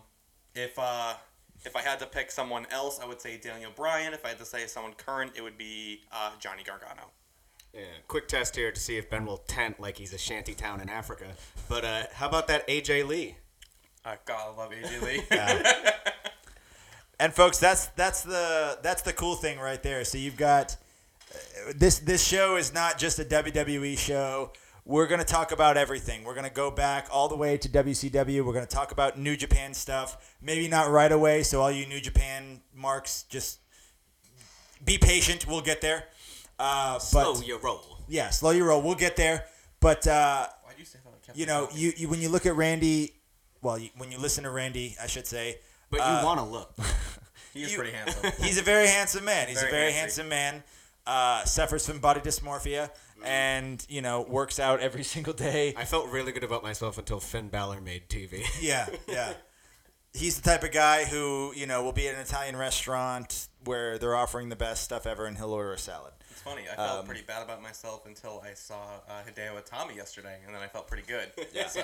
if 0.55 0.79
uh, 0.79 1.13
if 1.65 1.75
I 1.75 1.81
had 1.81 1.99
to 1.99 2.05
pick 2.05 2.31
someone 2.31 2.65
else, 2.71 2.99
I 3.01 3.05
would 3.05 3.19
say 3.19 3.37
Daniel 3.37 3.71
Bryan. 3.75 4.13
If 4.13 4.25
I 4.25 4.29
had 4.29 4.39
to 4.39 4.45
say 4.45 4.65
someone 4.67 4.93
current, 4.93 5.33
it 5.35 5.41
would 5.41 5.57
be 5.57 6.01
uh, 6.11 6.31
Johnny 6.39 6.63
Gargano. 6.63 7.11
Yeah, 7.73 7.81
quick 8.07 8.29
test 8.29 8.55
here 8.55 8.71
to 8.71 8.79
see 8.79 8.95
if 8.95 9.09
Ben 9.09 9.25
will 9.25 9.39
tent 9.39 9.81
like 9.81 9.97
he's 9.97 10.13
a 10.13 10.17
shanty 10.17 10.53
town 10.53 10.79
in 10.79 10.87
Africa. 10.87 11.25
But 11.67 11.83
uh, 11.83 12.03
how 12.13 12.29
about 12.29 12.47
that 12.47 12.65
AJ 12.69 13.05
Lee? 13.05 13.35
Uh, 14.05 14.15
God, 14.25 14.53
I 14.53 14.57
love 14.57 14.71
AJ 14.71 15.01
Lee. 15.01 15.23
And 17.19 17.33
folks, 17.33 17.59
that's 17.59 17.87
that's 17.87 18.23
the 18.23 18.77
that's 18.81 19.01
the 19.01 19.13
cool 19.13 19.35
thing 19.35 19.59
right 19.59 19.81
there. 19.81 20.03
So 20.03 20.17
you've 20.17 20.35
got 20.35 20.75
this 21.75 21.99
this 21.99 22.25
show 22.25 22.55
is 22.57 22.73
not 22.73 22.97
just 22.97 23.19
a 23.19 23.25
WWE 23.25 23.97
show. 23.97 24.51
We're 24.85 25.07
gonna 25.07 25.23
talk 25.23 25.51
about 25.51 25.77
everything. 25.77 26.23
We're 26.23 26.35
gonna 26.35 26.49
go 26.49 26.69
back 26.69 27.07
all 27.11 27.27
the 27.27 27.35
way 27.35 27.57
to 27.57 27.69
WCW. 27.69 28.45
We're 28.45 28.53
gonna 28.53 28.65
talk 28.67 28.91
about 28.91 29.17
New 29.17 29.35
Japan 29.35 29.73
stuff. 29.73 30.35
Maybe 30.41 30.67
not 30.67 30.89
right 30.91 31.11
away. 31.11 31.43
So 31.43 31.61
all 31.61 31.71
you 31.71 31.87
New 31.87 31.99
Japan 31.99 32.61
marks, 32.73 33.23
just 33.23 33.59
be 34.83 34.97
patient. 34.97 35.47
We'll 35.47 35.61
get 35.61 35.81
there. 35.81 36.03
Uh, 36.59 36.93
but 36.93 36.99
Slow 36.99 37.41
your 37.41 37.59
roll. 37.59 37.81
yeah, 38.07 38.29
slow 38.29 38.51
your 38.51 38.67
roll. 38.67 38.81
We'll 38.81 38.95
get 38.95 39.15
there. 39.15 39.45
But 39.79 40.07
uh, 40.07 40.47
Why'd 40.63 40.75
you 40.77 40.85
say 40.85 40.99
that? 41.03 41.09
like 41.29 41.37
you 41.37 41.45
know, 41.45 41.67
you, 41.73 41.91
you 41.97 42.07
when 42.09 42.21
you 42.21 42.29
look 42.29 42.45
at 42.45 42.55
Randy, 42.55 43.15
well, 43.61 43.77
you, 43.77 43.89
when 43.97 44.11
you 44.11 44.17
listen 44.19 44.43
to 44.43 44.49
Randy, 44.51 44.95
I 45.01 45.07
should 45.07 45.27
say, 45.27 45.57
But 45.89 45.97
you 45.97 46.03
uh, 46.05 46.21
want 46.23 46.39
to 46.39 46.45
look. 46.45 46.75
he 47.53 47.63
is 47.63 47.71
you- 47.71 47.77
pretty 47.79 47.91
handsome. 47.93 48.31
he's 48.41 48.57
a 48.57 48.61
very 48.61 48.87
handsome 48.87 49.25
man. 49.25 49.47
He's 49.47 49.59
Very 49.59 49.69
a 49.69 49.71
very 49.75 49.91
handsy. 49.91 49.95
handsome 49.95 50.29
man. 50.29 50.63
Uh, 51.07 51.43
suffers 51.45 51.85
from 51.85 51.99
body 51.99 52.19
dysmorphia 52.19 52.89
and 53.23 53.85
you 53.89 54.01
know 54.01 54.21
works 54.27 54.59
out 54.59 54.79
every 54.79 55.03
single 55.15 55.33
day. 55.33 55.73
I 55.77 55.85
felt 55.85 56.09
really 56.09 56.31
good 56.31 56.43
about 56.43 56.63
myself 56.63 56.97
until 56.97 57.19
Finn 57.19 57.49
Balor 57.49 57.81
made 57.81 58.09
TV. 58.09 58.43
Yeah, 58.61 58.87
yeah. 59.07 59.33
He's 60.13 60.39
the 60.39 60.49
type 60.49 60.63
of 60.63 60.71
guy 60.71 61.03
who 61.05 61.53
you 61.55 61.67
know 61.67 61.83
will 61.83 61.91
be 61.91 62.07
at 62.07 62.15
an 62.15 62.21
Italian 62.21 62.55
restaurant 62.55 63.49
where 63.65 63.97
they're 63.99 64.15
offering 64.15 64.49
the 64.49 64.55
best 64.55 64.83
stuff 64.83 65.05
ever, 65.05 65.25
and 65.25 65.37
he'll 65.37 65.51
order 65.51 65.73
a 65.73 65.77
salad. 65.77 66.13
It's 66.31 66.41
funny. 66.41 66.63
I 66.71 66.75
felt 66.75 66.99
Um, 67.01 67.05
pretty 67.05 67.21
bad 67.21 67.43
about 67.43 67.61
myself 67.61 68.05
until 68.07 68.41
I 68.43 68.53
saw 68.53 68.75
uh, 69.07 69.21
Hideo 69.29 69.61
Itami 69.61 69.95
yesterday, 69.95 70.37
and 70.45 70.55
then 70.55 70.61
I 70.63 70.67
felt 70.67 70.87
pretty 70.87 71.03
good. 71.07 71.29
Yeah. 71.53 71.67
So 71.67 71.83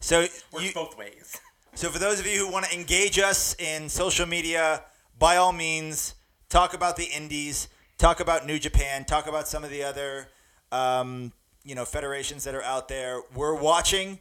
So 0.00 0.20
works 0.52 0.64
you, 0.66 0.72
both 0.72 0.96
ways. 0.98 1.38
So 1.74 1.90
for 1.90 1.98
those 1.98 2.18
of 2.18 2.26
you 2.26 2.38
who 2.44 2.50
want 2.50 2.64
to 2.66 2.74
engage 2.74 3.18
us 3.18 3.54
in 3.60 3.88
social 3.88 4.26
media, 4.26 4.82
by 5.18 5.36
all 5.36 5.52
means, 5.52 6.14
talk 6.48 6.74
about 6.74 6.96
the 6.96 7.04
indies, 7.04 7.68
talk 8.00 8.18
about 8.20 8.46
New 8.46 8.58
Japan, 8.58 9.04
talk 9.04 9.26
about 9.28 9.46
some 9.46 9.62
of 9.62 9.70
the 9.70 9.82
other, 9.84 10.28
um, 10.72 11.32
you 11.64 11.74
know, 11.74 11.84
federations 11.84 12.44
that 12.44 12.54
are 12.54 12.62
out 12.62 12.88
there. 12.88 13.20
We're 13.34 13.54
watching. 13.54 14.18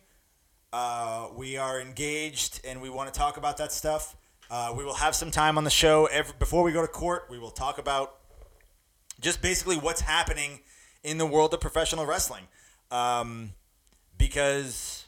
Uh, 0.72 1.30
we 1.36 1.58
are 1.58 1.80
engaged, 1.82 2.62
and 2.66 2.82
we 2.82 2.90
want 2.90 3.12
to 3.12 3.18
talk 3.18 3.38
about 3.38 3.58
that 3.58 3.72
stuff. 3.72 4.16
Uh, 4.52 4.74
we 4.78 4.84
will 4.84 4.96
have 4.96 5.16
some 5.16 5.32
time 5.32 5.58
on 5.58 5.64
the 5.64 5.70
show 5.70 6.06
every, 6.08 6.34
before 6.38 6.62
we 6.64 6.72
go 6.72 6.82
to 6.82 6.88
court. 6.88 7.28
We 7.30 7.40
will 7.40 7.52
talk 7.52 7.78
about 7.80 8.18
just 9.22 9.42
basically 9.42 9.78
what's 9.78 10.02
happening 10.02 10.60
in 11.04 11.18
the 11.18 11.26
world 11.26 11.54
of 11.54 11.62
professional 11.62 12.06
wrestling, 12.06 12.44
um, 12.92 13.52
because 14.18 15.06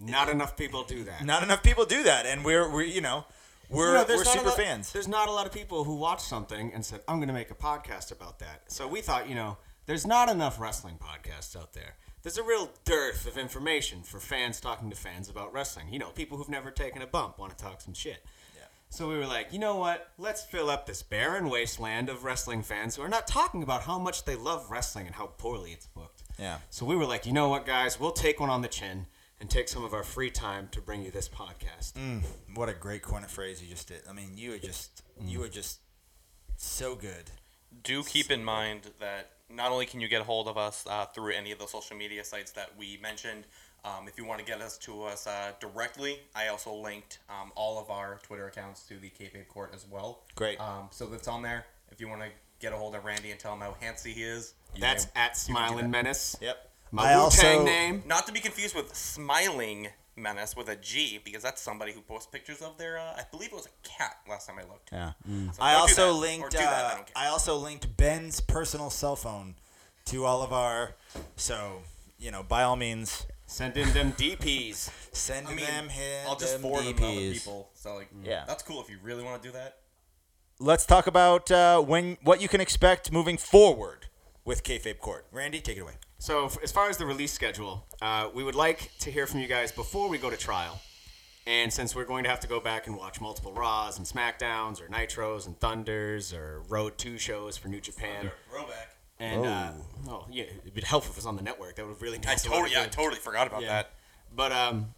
Not 0.00 0.28
enough 0.30 0.56
people 0.56 0.82
do 0.82 1.04
that. 1.04 1.24
not 1.24 1.42
enough 1.42 1.62
people 1.62 1.84
do 1.84 2.02
that, 2.04 2.24
and 2.26 2.44
we're 2.44 2.68
we 2.74 2.90
you 2.90 3.00
know 3.02 3.26
we're 3.70 3.98
You 3.98 4.06
know, 4.08 4.16
we're 4.16 4.24
super 4.24 4.46
lot- 4.46 4.56
fans. 4.56 4.92
There's 4.92 5.08
not 5.08 5.28
a 5.28 5.32
lot 5.32 5.46
of 5.46 5.52
people 5.52 5.84
who 5.84 5.94
watch 5.96 6.20
something 6.20 6.72
and 6.72 6.84
said, 6.84 7.00
"I'm 7.08 7.16
going 7.16 7.28
to 7.28 7.34
make 7.34 7.50
a 7.50 7.54
podcast 7.54 8.10
about 8.12 8.38
that." 8.40 8.70
So 8.70 8.86
we 8.88 9.00
thought, 9.00 9.28
you 9.28 9.34
know, 9.34 9.58
there's 9.86 10.06
not 10.06 10.28
enough 10.28 10.58
wrestling 10.60 10.98
podcasts 10.98 11.56
out 11.56 11.72
there. 11.72 11.96
There's 12.22 12.36
a 12.38 12.42
real 12.42 12.70
dearth 12.84 13.26
of 13.26 13.38
information 13.38 14.02
for 14.02 14.18
fans 14.20 14.60
talking 14.60 14.90
to 14.90 14.96
fans 14.96 15.28
about 15.28 15.52
wrestling. 15.52 15.86
You 15.92 15.98
know, 15.98 16.10
people 16.10 16.36
who've 16.36 16.48
never 16.48 16.70
taken 16.70 17.00
a 17.02 17.06
bump 17.06 17.38
want 17.38 17.56
to 17.56 17.64
talk 17.64 17.80
some 17.80 17.94
shit. 17.94 18.24
Yeah. 18.56 18.62
So 18.90 19.08
we 19.08 19.16
were 19.16 19.26
like, 19.26 19.52
you 19.52 19.58
know 19.58 19.76
what? 19.76 20.10
Let's 20.18 20.42
fill 20.44 20.68
up 20.68 20.86
this 20.86 21.02
barren 21.02 21.48
wasteland 21.48 22.08
of 22.08 22.24
wrestling 22.24 22.62
fans 22.62 22.96
who 22.96 23.02
are 23.02 23.08
not 23.08 23.26
talking 23.28 23.62
about 23.62 23.82
how 23.82 23.98
much 23.98 24.24
they 24.24 24.34
love 24.34 24.70
wrestling 24.70 25.06
and 25.06 25.14
how 25.14 25.26
poorly 25.38 25.72
it's 25.72 25.86
booked. 25.86 26.22
Yeah. 26.38 26.58
So 26.70 26.84
we 26.84 26.96
were 26.96 27.06
like, 27.06 27.24
you 27.24 27.32
know 27.32 27.48
what, 27.48 27.64
guys? 27.66 28.00
We'll 28.00 28.10
take 28.12 28.40
one 28.40 28.50
on 28.50 28.62
the 28.62 28.68
chin 28.68 29.06
and 29.40 29.48
take 29.48 29.68
some 29.68 29.84
of 29.84 29.94
our 29.94 30.02
free 30.02 30.30
time 30.30 30.68
to 30.72 30.80
bring 30.80 31.02
you 31.02 31.10
this 31.10 31.28
podcast. 31.28 31.92
What 32.54 32.68
a 32.68 32.74
great 32.74 33.02
corner 33.02 33.28
phrase 33.28 33.62
you 33.62 33.68
just 33.68 33.88
did. 33.88 34.00
I 34.08 34.12
mean, 34.12 34.32
you 34.36 34.50
were 34.50 34.58
just 34.58 35.02
you 35.20 35.40
were 35.40 35.48
just 35.48 35.80
so 36.56 36.94
good. 36.94 37.30
do 37.84 38.02
keep 38.02 38.30
in 38.30 38.44
mind 38.44 38.90
that 39.00 39.30
not 39.50 39.70
only 39.72 39.86
can 39.86 40.00
you 40.00 40.08
get 40.08 40.20
a 40.20 40.24
hold 40.24 40.48
of 40.48 40.58
us 40.58 40.84
uh, 40.90 41.06
through 41.06 41.32
any 41.32 41.52
of 41.52 41.58
the 41.58 41.66
social 41.66 41.96
media 41.96 42.24
sites 42.24 42.52
that 42.52 42.70
we 42.78 42.98
mentioned, 43.02 43.44
um, 43.84 44.08
if 44.08 44.18
you 44.18 44.24
want 44.26 44.40
to 44.40 44.44
get 44.44 44.60
us 44.60 44.76
to 44.78 45.04
us 45.04 45.26
uh, 45.26 45.52
directly, 45.60 46.18
I 46.34 46.48
also 46.48 46.74
linked 46.74 47.20
um, 47.30 47.52
all 47.54 47.78
of 47.80 47.90
our 47.90 48.18
Twitter 48.22 48.46
accounts 48.48 48.82
to 48.88 48.98
the 48.98 49.08
Kayfabe 49.08 49.48
Court 49.48 49.70
as 49.74 49.86
well. 49.88 50.24
Great. 50.34 50.60
Um, 50.60 50.88
so 50.90 51.06
that's 51.06 51.28
on 51.28 51.42
there. 51.42 51.64
If 51.90 52.00
you 52.00 52.08
want 52.08 52.22
to 52.22 52.28
get 52.60 52.72
a 52.72 52.76
hold 52.76 52.94
of 52.96 53.04
Randy 53.04 53.30
and 53.30 53.38
tell 53.40 53.54
him 53.54 53.60
how 53.60 53.76
handsy 53.80 54.12
he 54.12 54.24
is, 54.24 54.54
That's 54.78 55.06
may- 55.14 55.20
at 55.22 55.28
you 55.48 55.54
can 55.54 55.64
Smiling 55.66 55.84
that. 55.84 55.88
Menace. 55.90 56.36
Yep. 56.42 56.67
My 56.90 57.12
I 57.12 57.22
Wu 57.22 57.30
Tang 57.30 57.64
name. 57.64 58.02
Not 58.06 58.26
to 58.26 58.32
be 58.32 58.40
confused 58.40 58.74
with 58.74 58.94
Smiling 58.94 59.88
Menace 60.16 60.56
with 60.56 60.68
a 60.68 60.76
G, 60.76 61.20
because 61.22 61.42
that's 61.42 61.60
somebody 61.62 61.92
who 61.92 62.00
posts 62.00 62.26
pictures 62.26 62.60
of 62.62 62.76
their. 62.78 62.98
Uh, 62.98 63.14
I 63.16 63.22
believe 63.30 63.50
it 63.52 63.54
was 63.54 63.66
a 63.66 63.88
cat 63.88 64.16
last 64.28 64.46
time 64.48 64.56
I 64.58 64.62
looked. 64.62 64.90
Yeah. 64.92 65.12
So 65.52 65.62
I 65.62 65.74
also 65.74 66.12
linked. 66.12 66.50
do 66.50 66.58
that, 66.58 66.84
I 66.84 66.88
uh, 66.88 66.94
don't 66.94 67.06
care. 67.06 67.12
I 67.16 67.26
also 67.28 67.56
linked 67.56 67.96
Ben's 67.96 68.40
personal 68.40 68.90
cell 68.90 69.16
phone 69.16 69.54
to 70.06 70.24
all 70.24 70.42
of 70.42 70.52
our. 70.52 70.94
So 71.36 71.82
you 72.18 72.30
know, 72.30 72.42
by 72.42 72.62
all 72.64 72.76
means, 72.76 73.26
Send 73.46 73.76
in 73.76 73.90
them 73.92 74.12
DPs. 74.12 74.90
send 75.12 75.46
I 75.46 75.54
mean, 75.54 75.64
them 75.64 75.88
him. 75.88 76.26
I'll 76.28 76.36
just 76.36 76.54
them 76.54 76.62
forward 76.62 76.84
them 76.84 76.96
to 76.96 77.04
other 77.06 77.32
people. 77.32 77.70
So 77.74 77.94
like, 77.94 78.08
Yeah. 78.22 78.44
that's 78.46 78.62
cool 78.62 78.82
if 78.82 78.90
you 78.90 78.98
really 79.02 79.24
want 79.24 79.42
to 79.42 79.48
do 79.48 79.52
that. 79.52 79.78
Let's 80.58 80.84
talk 80.84 81.06
about 81.06 81.50
uh, 81.50 81.80
when 81.80 82.18
what 82.22 82.42
you 82.42 82.48
can 82.48 82.60
expect 82.60 83.12
moving 83.12 83.38
forward 83.38 84.06
with 84.44 84.64
Kayfabe 84.64 84.98
Court. 84.98 85.26
Randy, 85.30 85.60
take 85.60 85.76
it 85.76 85.80
away. 85.80 85.94
So, 86.18 86.46
f- 86.46 86.58
as 86.62 86.72
far 86.72 86.88
as 86.90 86.96
the 86.96 87.06
release 87.06 87.32
schedule, 87.32 87.86
uh, 88.02 88.28
we 88.34 88.42
would 88.42 88.54
like 88.56 88.90
to 89.00 89.10
hear 89.10 89.26
from 89.26 89.40
you 89.40 89.46
guys 89.46 89.70
before 89.72 90.08
we 90.08 90.18
go 90.18 90.30
to 90.30 90.36
trial. 90.36 90.80
And 91.46 91.72
since 91.72 91.94
we're 91.94 92.04
going 92.04 92.24
to 92.24 92.30
have 92.30 92.40
to 92.40 92.48
go 92.48 92.60
back 92.60 92.86
and 92.88 92.96
watch 92.96 93.20
multiple 93.20 93.52
Raws 93.52 93.96
and 93.96 94.06
SmackDowns 94.06 94.82
or 94.82 94.88
Nitros 94.88 95.46
and 95.46 95.58
Thunders 95.58 96.34
or 96.34 96.60
Road 96.68 96.98
to 96.98 97.16
shows 97.16 97.56
for 97.56 97.68
New 97.68 97.80
Japan. 97.80 98.30
Throwback. 98.50 98.96
And, 99.18 99.46
uh, 99.46 99.70
oh, 100.08 100.26
yeah, 100.30 100.44
it'd 100.44 100.74
be 100.74 100.82
helpful 100.82 101.10
if 101.12 101.16
it 101.16 101.20
was 101.20 101.26
on 101.26 101.36
the 101.36 101.42
network. 101.42 101.76
That 101.76 101.86
would 101.86 102.02
really 102.02 102.18
I 102.18 102.26
nice. 102.32 102.42
totally, 102.42 102.72
yeah, 102.72 102.82
I 102.82 102.86
totally 102.86 103.18
forgot 103.20 103.46
about 103.46 103.62
Yeah. 103.62 103.68
that. 103.68 103.90
But 104.34 104.52
um, 104.52 104.94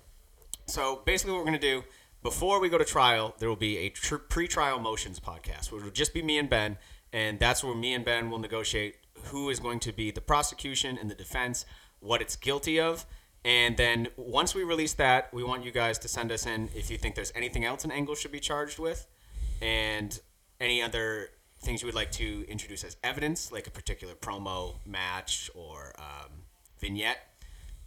so 0.67 1.03
basically, 1.07 1.33
what 1.35 1.39
we're 1.41 1.45
gonna 1.47 1.59
do 1.61 1.85
before 2.23 2.61
we 2.61 2.69
go 2.69 2.77
to 2.79 2.85
trial, 2.85 3.35
there 3.39 3.49
will 3.49 3.55
be 3.57 3.79
a 3.79 3.89
tr- 3.91 4.17
pre-trial 4.17 4.79
motions 4.81 5.21
podcast, 5.21 5.71
which 5.71 5.85
will 5.85 5.91
just 5.91 6.12
be 6.12 6.21
me 6.21 6.37
and 6.37 6.50
Ben, 6.50 6.77
and 7.12 7.39
that's 7.39 7.62
where 7.62 7.75
me 7.77 7.95
and 7.95 8.05
Ben 8.05 8.29
will 8.29 8.41
negotiate 8.41 8.97
who 9.27 9.50
is 9.50 9.61
going 9.61 9.81
to 9.81 9.93
be 9.93 10.11
the 10.11 10.21
prosecution 10.21 10.99
and 10.99 11.11
the 11.11 11.15
defense, 11.15 11.67
what 12.00 12.21
it's 12.21 12.37
guilty 12.37 12.81
of, 12.81 13.07
and 13.45 13.77
then 13.77 14.09
once 14.17 14.55
we 14.55 14.65
release 14.65 14.93
that, 14.95 15.33
we 15.33 15.43
want 15.43 15.65
you 15.65 15.71
guys 15.71 15.99
to 16.00 16.09
send 16.09 16.30
us 16.30 16.47
in 16.47 16.69
if 16.75 16.91
you 16.91 16.99
think 16.99 17.15
there's 17.15 17.33
anything 17.35 17.65
else 17.65 17.85
an 17.85 17.91
angle 17.91 18.15
should 18.15 18.33
be 18.33 18.41
charged 18.41 18.78
with, 18.78 19.06
and 19.63 20.21
any 20.61 20.83
other 20.83 21.30
things 21.63 21.80
you 21.83 21.87
would 21.87 21.95
like 21.95 22.13
to 22.13 22.45
introduce 22.49 22.85
as 22.85 22.97
evidence, 23.02 23.50
like 23.50 23.67
a 23.67 23.71
particular 23.71 24.15
promo, 24.15 24.75
match, 24.87 25.50
or 25.54 25.95
um, 25.99 26.30
vignette. 26.78 27.19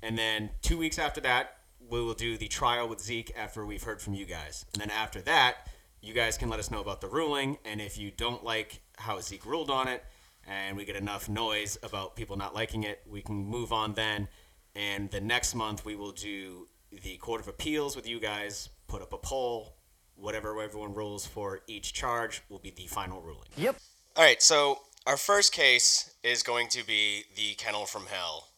And 0.02 0.18
then 0.18 0.50
two 0.62 0.78
weeks 0.78 0.98
after 0.98 1.22
that, 1.22 1.58
we 1.90 2.02
will 2.02 2.14
do 2.14 2.38
the 2.38 2.48
trial 2.48 2.88
with 2.88 3.00
Zeke 3.00 3.32
after 3.38 3.66
we've 3.66 3.84
heard 3.84 4.02
from 4.02 4.14
you 4.14 4.26
guys. 4.26 4.66
And 4.74 4.82
then 4.82 4.90
after 4.90 5.22
that, 5.22 5.68
you 6.02 6.14
guys 6.14 6.38
can 6.38 6.50
let 6.50 6.60
us 6.60 6.72
know 6.72 6.82
about 6.82 7.02
the 7.02 7.08
ruling. 7.08 7.58
And 7.64 7.80
if 7.80 7.98
you 7.98 8.12
don't 8.12 8.44
like 8.44 8.82
how 8.98 9.20
Zeke 9.20 9.46
ruled 9.46 9.70
on 9.70 9.88
it, 9.88 10.04
and 10.48 10.76
we 10.76 10.86
get 10.86 10.96
enough 10.96 11.30
noise 11.30 11.78
about 11.84 12.16
people 12.16 12.36
not 12.36 12.54
liking 12.54 12.84
it, 12.84 13.02
we 13.08 13.22
can 13.22 13.36
move 13.36 13.72
on 13.72 13.94
then. 13.94 14.28
And 14.76 15.10
the 15.12 15.22
next 15.22 15.56
month, 15.56 15.86
we 15.86 15.96
will 15.96 16.12
do 16.12 16.68
the 17.04 17.18
Court 17.18 17.42
of 17.42 17.48
Appeals 17.48 17.96
with 17.96 18.08
you 18.08 18.20
guys, 18.20 18.70
put 18.88 19.02
up 19.02 19.14
a 19.14 19.18
poll. 19.18 19.76
Whatever 20.16 20.62
everyone 20.62 20.94
rules 20.94 21.26
for 21.26 21.62
each 21.68 21.94
charge 21.94 22.44
will 22.50 22.60
be 22.60 22.70
the 22.70 22.86
final 22.86 23.20
ruling. 23.22 23.48
Yep. 23.58 23.78
All 24.16 24.24
right, 24.24 24.42
so 24.42 24.80
our 25.08 25.18
first 25.18 25.52
case 25.54 26.14
is 26.24 26.44
going 26.44 26.68
to 26.70 26.86
be 26.86 27.24
the 27.36 27.56
Kennel 27.56 27.86
from 27.86 28.06
Hell, 28.06 28.50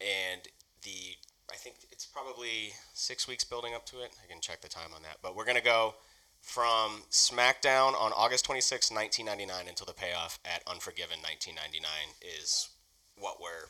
and 0.00 0.42
the 0.82 1.16
I 1.52 1.56
think 1.56 1.76
it's 1.92 2.04
probably 2.04 2.72
six 2.94 3.28
weeks 3.28 3.44
building 3.44 3.74
up 3.74 3.86
to 3.86 4.00
it. 4.00 4.10
I 4.22 4.30
can 4.30 4.40
check 4.40 4.60
the 4.60 4.68
time 4.68 4.90
on 4.94 5.02
that, 5.02 5.18
but 5.22 5.36
we're 5.36 5.44
gonna 5.44 5.60
go 5.60 5.94
from 6.44 7.02
SmackDown 7.10 7.94
on 8.00 8.12
August 8.12 8.44
26, 8.44 8.90
1999, 8.90 9.68
until 9.68 9.86
the 9.86 9.92
payoff 9.92 10.38
at 10.44 10.62
Unforgiven 10.68 11.18
1999 11.22 11.90
is 12.38 12.68
what 13.18 13.40
we're 13.40 13.68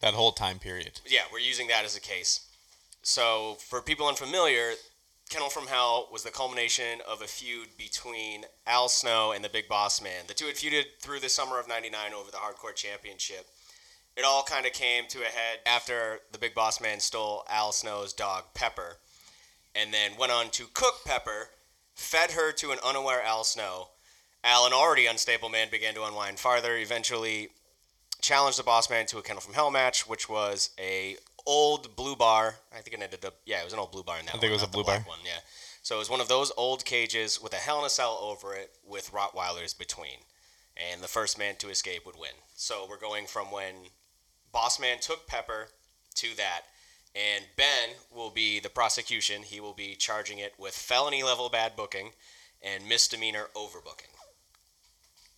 That 0.00 0.14
whole 0.14 0.32
time 0.32 0.58
period. 0.58 1.00
yeah, 1.06 1.22
we're 1.32 1.40
using 1.40 1.66
that 1.68 1.84
as 1.84 1.96
a 1.96 2.00
case. 2.00 2.46
So, 3.02 3.56
for 3.58 3.82
people 3.82 4.06
unfamiliar, 4.06 4.72
Kennel 5.28 5.50
from 5.50 5.66
Hell 5.66 6.08
was 6.12 6.22
the 6.22 6.30
culmination 6.30 7.00
of 7.10 7.20
a 7.20 7.26
feud 7.26 7.68
between 7.76 8.44
Al 8.66 8.88
Snow 8.88 9.32
and 9.32 9.44
the 9.44 9.48
Big 9.48 9.68
Boss 9.68 10.00
Man. 10.00 10.24
The 10.28 10.34
two 10.34 10.46
had 10.46 10.54
feuded 10.54 10.84
through 11.00 11.20
the 11.20 11.28
summer 11.28 11.58
of 11.58 11.66
99 11.68 12.14
over 12.14 12.30
the 12.30 12.36
Hardcore 12.36 12.74
Championship. 12.74 13.48
It 14.16 14.24
all 14.24 14.42
kind 14.44 14.64
of 14.66 14.72
came 14.72 15.04
to 15.08 15.22
a 15.22 15.24
head 15.24 15.58
after 15.66 16.20
the 16.30 16.38
Big 16.38 16.54
Boss 16.54 16.80
Man 16.80 17.00
stole 17.00 17.44
Al 17.50 17.72
Snow's 17.72 18.12
dog, 18.12 18.44
Pepper, 18.54 18.98
and 19.74 19.92
then 19.92 20.12
went 20.18 20.30
on 20.32 20.50
to 20.50 20.66
cook 20.72 21.00
Pepper, 21.04 21.48
fed 21.94 22.32
her 22.32 22.52
to 22.52 22.70
an 22.72 22.78
unaware 22.84 23.22
Al 23.22 23.44
Snow. 23.44 23.88
Al, 24.44 24.66
an 24.66 24.72
already 24.72 25.06
unstable 25.06 25.48
man, 25.48 25.68
began 25.70 25.94
to 25.94 26.04
unwind 26.04 26.38
farther, 26.38 26.76
eventually 26.76 27.48
challenged 28.20 28.58
the 28.58 28.62
boss 28.62 28.90
man 28.90 29.06
to 29.06 29.18
a 29.18 29.22
Kennel 29.22 29.40
from 29.40 29.54
Hell 29.54 29.70
match, 29.70 30.08
which 30.08 30.28
was 30.28 30.70
a 30.78 31.16
old 31.46 31.94
blue 31.96 32.16
bar. 32.16 32.56
I 32.72 32.80
think 32.80 32.96
it 32.96 33.02
ended 33.02 33.24
up 33.24 33.34
yeah, 33.44 33.60
it 33.60 33.64
was 33.64 33.72
an 33.72 33.78
old 33.78 33.92
blue 33.92 34.02
bar 34.02 34.18
in 34.18 34.26
that 34.26 34.36
I 34.36 34.38
think 34.38 34.50
it 34.50 34.54
was 34.54 34.62
a 34.62 34.68
blue 34.68 34.84
bar. 34.84 35.00
one, 35.06 35.18
yeah. 35.24 35.40
So 35.82 35.96
it 35.96 35.98
was 35.98 36.10
one 36.10 36.20
of 36.20 36.28
those 36.28 36.52
old 36.56 36.84
cages 36.84 37.42
with 37.42 37.52
a 37.52 37.56
Hell 37.56 37.80
in 37.80 37.84
a 37.84 37.90
Cell 37.90 38.18
over 38.22 38.54
it 38.54 38.70
with 38.86 39.10
Rottweilers 39.10 39.76
between. 39.76 40.18
And 40.76 41.02
the 41.02 41.08
first 41.08 41.38
man 41.38 41.56
to 41.56 41.68
escape 41.68 42.06
would 42.06 42.18
win. 42.18 42.30
So 42.54 42.86
we're 42.88 42.98
going 42.98 43.26
from 43.26 43.50
when 43.50 43.74
Boss 44.52 44.80
Man 44.80 44.98
took 45.00 45.26
Pepper 45.26 45.68
to 46.14 46.36
that. 46.36 46.62
And 47.14 47.44
Ben 47.56 47.90
will 48.10 48.30
be 48.30 48.58
the 48.58 48.70
prosecution. 48.70 49.42
He 49.42 49.60
will 49.60 49.74
be 49.74 49.94
charging 49.94 50.38
it 50.38 50.54
with 50.58 50.74
felony 50.74 51.22
level 51.22 51.48
bad 51.50 51.76
booking 51.76 52.12
and 52.62 52.88
misdemeanor 52.88 53.48
overbooking. 53.54 54.12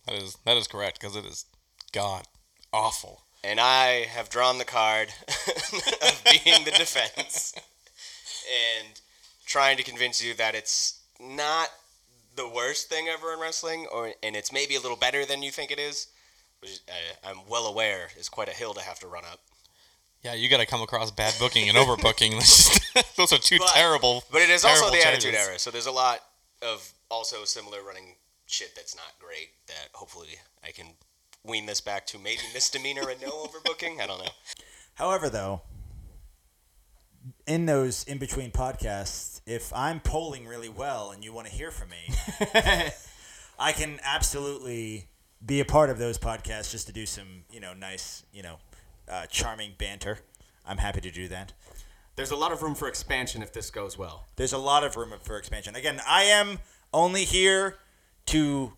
That 0.07 0.15
is 0.15 0.37
that 0.45 0.57
is 0.57 0.67
correct 0.67 0.99
because 0.99 1.15
it 1.15 1.25
is 1.25 1.45
god 1.91 2.27
awful. 2.71 3.23
and 3.43 3.59
I 3.59 4.05
have 4.05 4.29
drawn 4.29 4.57
the 4.57 4.65
card 4.65 5.09
of 5.27 6.23
being 6.25 6.63
the 6.65 6.71
defense 6.71 7.53
and 8.77 8.99
trying 9.45 9.77
to 9.77 9.83
convince 9.83 10.23
you 10.23 10.33
that 10.35 10.55
it's 10.55 11.01
not 11.19 11.69
the 12.35 12.47
worst 12.47 12.89
thing 12.89 13.07
ever 13.07 13.33
in 13.33 13.39
wrestling, 13.39 13.87
or 13.91 14.13
and 14.21 14.35
it's 14.35 14.51
maybe 14.51 14.75
a 14.75 14.79
little 14.81 14.97
better 14.97 15.25
than 15.25 15.41
you 15.43 15.51
think 15.51 15.71
it 15.71 15.79
is, 15.79 16.07
which 16.59 16.79
I, 16.89 17.29
I'm 17.29 17.47
well 17.49 17.65
aware 17.65 18.09
is 18.17 18.29
quite 18.29 18.49
a 18.49 18.53
hill 18.53 18.73
to 18.73 18.81
have 18.81 18.99
to 18.99 19.07
run 19.07 19.23
up. 19.25 19.39
Yeah, 20.25 20.33
you 20.33 20.49
got 20.49 20.57
to 20.57 20.65
come 20.65 20.81
across 20.81 21.11
bad 21.11 21.35
booking 21.37 21.69
and 21.69 21.77
overbooking. 21.77 22.31
Just- 22.39 22.81
Those 23.15 23.31
are 23.31 23.37
two 23.37 23.59
But- 23.59 23.67
terrible. 23.75 24.23
But 24.31 24.41
it 24.41 24.49
is 24.49 24.65
also 24.65 24.89
terrible 24.89 24.97
the 24.97 25.07
Attitude 25.07 25.33
charges. 25.33 25.47
Era, 25.49 25.59
so 25.59 25.69
there's 25.69 25.85
a 25.85 25.91
lot 25.91 26.21
of 26.63 26.91
also 27.11 27.45
similar 27.45 27.83
running 27.83 28.15
shit 28.47 28.75
that's 28.75 28.95
not 28.95 29.05
great. 29.19 29.49
That 29.67 29.89
hopefully 29.93 30.29
I 30.63 30.71
can 30.71 30.87
wean 31.43 31.67
this 31.67 31.79
back 31.79 32.07
to 32.07 32.17
maybe 32.17 32.41
misdemeanor 32.55 33.07
and 33.07 33.21
no 33.21 33.27
overbooking. 33.45 34.01
I 34.01 34.07
don't 34.07 34.17
know. 34.17 34.31
However, 34.95 35.29
though, 35.29 35.61
in 37.45 37.67
those 37.67 38.03
in 38.05 38.17
between 38.17 38.49
podcasts, 38.49 39.41
if 39.45 39.71
I'm 39.73 39.99
polling 39.99 40.47
really 40.47 40.69
well 40.69 41.11
and 41.11 41.23
you 41.23 41.33
want 41.33 41.45
to 41.45 41.53
hear 41.53 41.69
from 41.69 41.89
me, 41.89 42.15
I 43.59 43.73
can 43.73 43.99
absolutely 44.03 45.05
be 45.45 45.59
a 45.59 45.65
part 45.65 45.91
of 45.91 45.99
those 45.99 46.17
podcasts 46.17 46.71
just 46.71 46.87
to 46.87 46.93
do 46.93 47.05
some, 47.05 47.43
you 47.51 47.59
know, 47.59 47.73
nice, 47.75 48.23
you 48.33 48.41
know, 48.41 48.57
uh, 49.09 49.25
charming 49.27 49.73
banter. 49.77 50.19
I'm 50.65 50.77
happy 50.77 51.01
to 51.01 51.11
do 51.11 51.27
that. 51.27 51.53
There's 52.15 52.31
a 52.31 52.35
lot 52.35 52.51
of 52.51 52.61
room 52.61 52.75
for 52.75 52.87
expansion 52.87 53.41
if 53.41 53.51
this 53.51 53.69
goes 53.69 53.97
well. 53.97 54.25
There's 54.37 54.53
a 54.53 54.57
lot 54.57 54.83
of 54.83 54.95
room 54.95 55.13
for 55.21 55.37
expansion. 55.37 55.75
Again, 55.75 56.01
I 56.07 56.23
am 56.23 56.59
only 56.93 57.25
here 57.25 57.75
to 58.27 58.73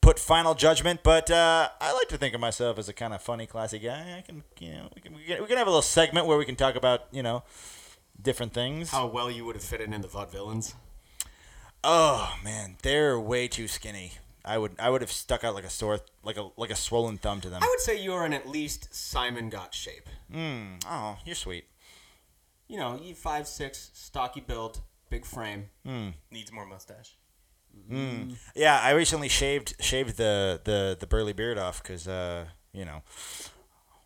put 0.00 0.18
final 0.18 0.54
judgment, 0.54 1.00
but 1.02 1.30
uh, 1.30 1.68
I 1.80 1.92
like 1.92 2.08
to 2.08 2.18
think 2.18 2.34
of 2.34 2.40
myself 2.40 2.78
as 2.78 2.88
a 2.88 2.92
kind 2.92 3.12
of 3.14 3.22
funny, 3.22 3.46
classy 3.46 3.78
guy. 3.78 4.16
I 4.18 4.22
can, 4.22 4.42
you 4.58 4.72
know, 4.72 4.88
we 4.94 5.00
can, 5.00 5.14
we 5.14 5.22
can 5.22 5.42
we 5.42 5.48
can 5.48 5.56
have 5.58 5.66
a 5.66 5.70
little 5.70 5.82
segment 5.82 6.26
where 6.26 6.38
we 6.38 6.44
can 6.44 6.56
talk 6.56 6.76
about, 6.76 7.02
you 7.12 7.22
know, 7.22 7.42
different 8.20 8.52
things. 8.52 8.90
How 8.90 9.06
well 9.06 9.30
you 9.30 9.44
would 9.44 9.56
have 9.56 9.64
fitted 9.64 9.92
in 9.92 10.00
the 10.00 10.08
vaudevillains. 10.08 10.74
Oh 11.82 12.34
man, 12.42 12.76
they're 12.82 13.20
way 13.20 13.48
too 13.48 13.68
skinny. 13.68 14.12
I 14.44 14.58
would 14.58 14.72
I 14.78 14.90
would 14.90 15.00
have 15.00 15.10
stuck 15.12 15.42
out 15.44 15.54
like 15.54 15.64
a 15.64 15.70
sore 15.70 16.00
like 16.22 16.36
a 16.36 16.48
like 16.56 16.70
a 16.70 16.76
swollen 16.76 17.16
thumb 17.18 17.40
to 17.42 17.48
them. 17.50 17.62
I 17.62 17.66
would 17.66 17.80
say 17.80 18.02
you're 18.02 18.24
in 18.26 18.32
at 18.32 18.48
least 18.48 18.94
Simon 18.94 19.48
Gotch 19.48 19.74
shape. 19.78 20.08
Oh, 20.34 21.18
you're 21.24 21.34
sweet. 21.34 21.64
You 22.68 22.78
know, 22.78 22.98
you 23.00 23.14
five 23.14 23.46
six, 23.48 23.90
stocky 23.94 24.40
build, 24.40 24.80
big 25.10 25.24
frame. 25.24 25.68
Needs 26.30 26.52
more 26.52 26.66
mustache. 26.66 27.16
Yeah, 28.54 28.78
I 28.80 28.90
recently 28.90 29.28
shaved 29.28 29.74
shaved 29.80 30.16
the 30.16 30.60
the 30.64 30.96
the 30.98 31.06
burly 31.06 31.32
beard 31.32 31.58
off 31.58 31.82
because 31.82 32.06
uh, 32.06 32.44
you 32.72 32.84
know 32.84 33.02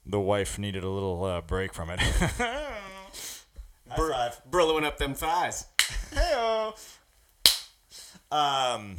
the 0.07 0.19
wife 0.21 0.59
needed 0.59 0.85
a 0.85 0.89
little 0.89 1.23
uh, 1.25 1.41
break 1.43 1.75
from 1.75 1.91
it. 1.91 2.01
Bur- 3.97 4.31
Burlowing 4.51 4.85
up 4.85 4.99
them 4.99 5.15
thighs. 5.15 5.67
Heyo. 6.13 6.75
Um, 8.31 8.97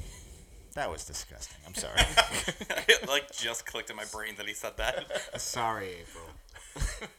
that 0.75 0.89
was 0.89 1.05
disgusting. 1.05 1.57
I'm 1.67 1.73
sorry. 1.73 1.99
it 2.87 3.07
like 3.07 3.31
just 3.31 3.65
clicked 3.65 3.89
in 3.89 3.95
my 3.95 4.05
brain 4.11 4.35
that 4.37 4.47
he 4.47 4.53
said 4.53 4.77
that. 4.77 5.39
Sorry, 5.39 5.97
April. 6.01 7.09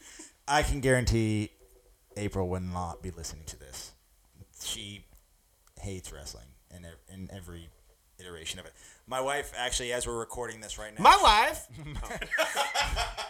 I 0.48 0.62
can 0.62 0.80
guarantee 0.80 1.50
April 2.16 2.48
will 2.48 2.60
not 2.60 3.02
be 3.02 3.10
listening 3.10 3.44
to 3.46 3.58
this. 3.58 3.92
She 4.62 5.04
hates 5.80 6.12
wrestling 6.12 6.46
in 6.74 6.86
in 7.12 7.28
every 7.32 7.68
iteration 8.18 8.60
of 8.60 8.66
it. 8.66 8.72
My 9.06 9.20
wife, 9.20 9.52
actually, 9.56 9.92
as 9.92 10.06
we're 10.06 10.18
recording 10.18 10.60
this 10.60 10.78
right 10.78 10.96
now, 10.96 11.02
My 11.02 11.18
wife. 11.22 11.66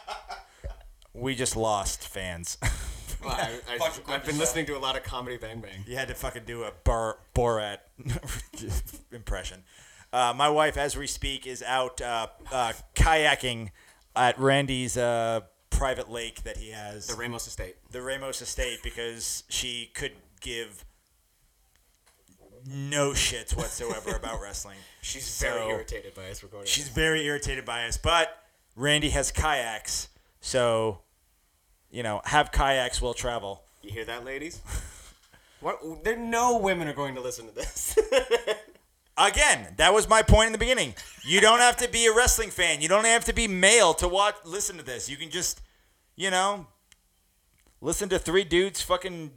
we 1.15 1.35
just 1.35 1.57
lost 1.57 2.07
fans. 2.07 2.59
Well, 3.23 3.33
I, 3.33 3.61
I, 3.69 4.15
I've 4.15 4.25
been 4.25 4.39
listening 4.39 4.65
to 4.65 4.79
a 4.79 4.81
lot 4.81 4.97
of 4.97 5.03
comedy 5.03 5.37
Bang 5.37 5.61
Bang. 5.61 5.85
You 5.87 5.95
had 5.95 6.09
to 6.09 6.15
fucking 6.15 6.45
do 6.47 6.63
a 6.63 6.73
bar 6.85 7.19
Borat 7.35 7.81
impression. 9.13 9.63
Uh, 10.13 10.33
my 10.37 10.49
wife, 10.49 10.77
as 10.77 10.97
we 10.97 11.07
speak, 11.07 11.47
is 11.47 11.63
out 11.63 12.01
uh, 12.01 12.27
uh, 12.51 12.73
kayaking 12.95 13.71
at 14.17 14.39
Randy's 14.39 14.97
uh, 14.97 15.41
private 15.71 16.11
lake 16.11 16.43
that 16.43 16.57
he 16.57 16.71
has, 16.71 17.07
The 17.07 17.15
Ramos 17.15 17.47
Estate. 17.47 17.77
the 17.91 18.03
Ramos 18.03 18.43
Estate, 18.43 18.81
because 18.83 19.45
she 19.49 19.91
could 19.95 20.13
give 20.41 20.85
no 22.67 23.11
shits 23.13 23.57
whatsoever 23.57 24.17
about 24.17 24.41
wrestling. 24.43 24.77
She's 25.01 25.25
So- 25.27 25.49
very 25.53 25.71
irritated 25.71 26.15
by 26.15 26.29
us 26.31 26.43
recording. 26.43 26.67
She's 26.67 26.89
very 26.89 27.25
irritated 27.27 27.65
by 27.65 27.87
us, 27.87 27.97
but 27.97 28.43
Randy 28.77 29.11
has 29.11 29.31
kayaks, 29.33 30.09
so 30.41 31.01
you 31.91 32.03
know, 32.03 32.21
have 32.25 32.53
kayaks 32.53 33.01
will 33.01 33.15
travel. 33.15 33.63
You 33.83 33.91
hear 33.93 34.05
that, 34.05 34.25
ladies? 34.25 34.61
what? 35.61 35.79
There, 36.05 36.17
no 36.17 36.59
women 36.59 36.87
are 36.89 36.93
going 36.95 37.15
to 37.15 37.21
listen 37.21 37.47
to 37.49 37.55
this. 37.55 37.97
Again, 39.17 39.75
that 39.77 39.93
was 39.93 40.09
my 40.09 40.23
point 40.23 40.47
in 40.47 40.53
the 40.53 40.59
beginning. 40.59 40.95
You 41.25 41.41
don't 41.41 41.59
have 41.59 41.77
to 41.79 41.89
be 41.89 42.07
a 42.07 42.15
wrestling 42.15 42.51
fan. 42.51 42.81
You 42.81 42.89
don't 42.89 43.05
have 43.05 43.25
to 43.27 43.35
be 43.35 43.49
male 43.49 43.93
to 43.95 44.09
watch 44.09 44.37
listen 44.45 44.77
to 44.79 44.83
this. 44.83 45.11
You 45.11 45.17
can 45.17 45.31
just, 45.31 45.61
you 46.17 46.31
know, 46.31 46.67
listen 47.81 48.09
to 48.11 48.19
three 48.19 48.45
dudes 48.45 48.81
fucking 48.81 49.33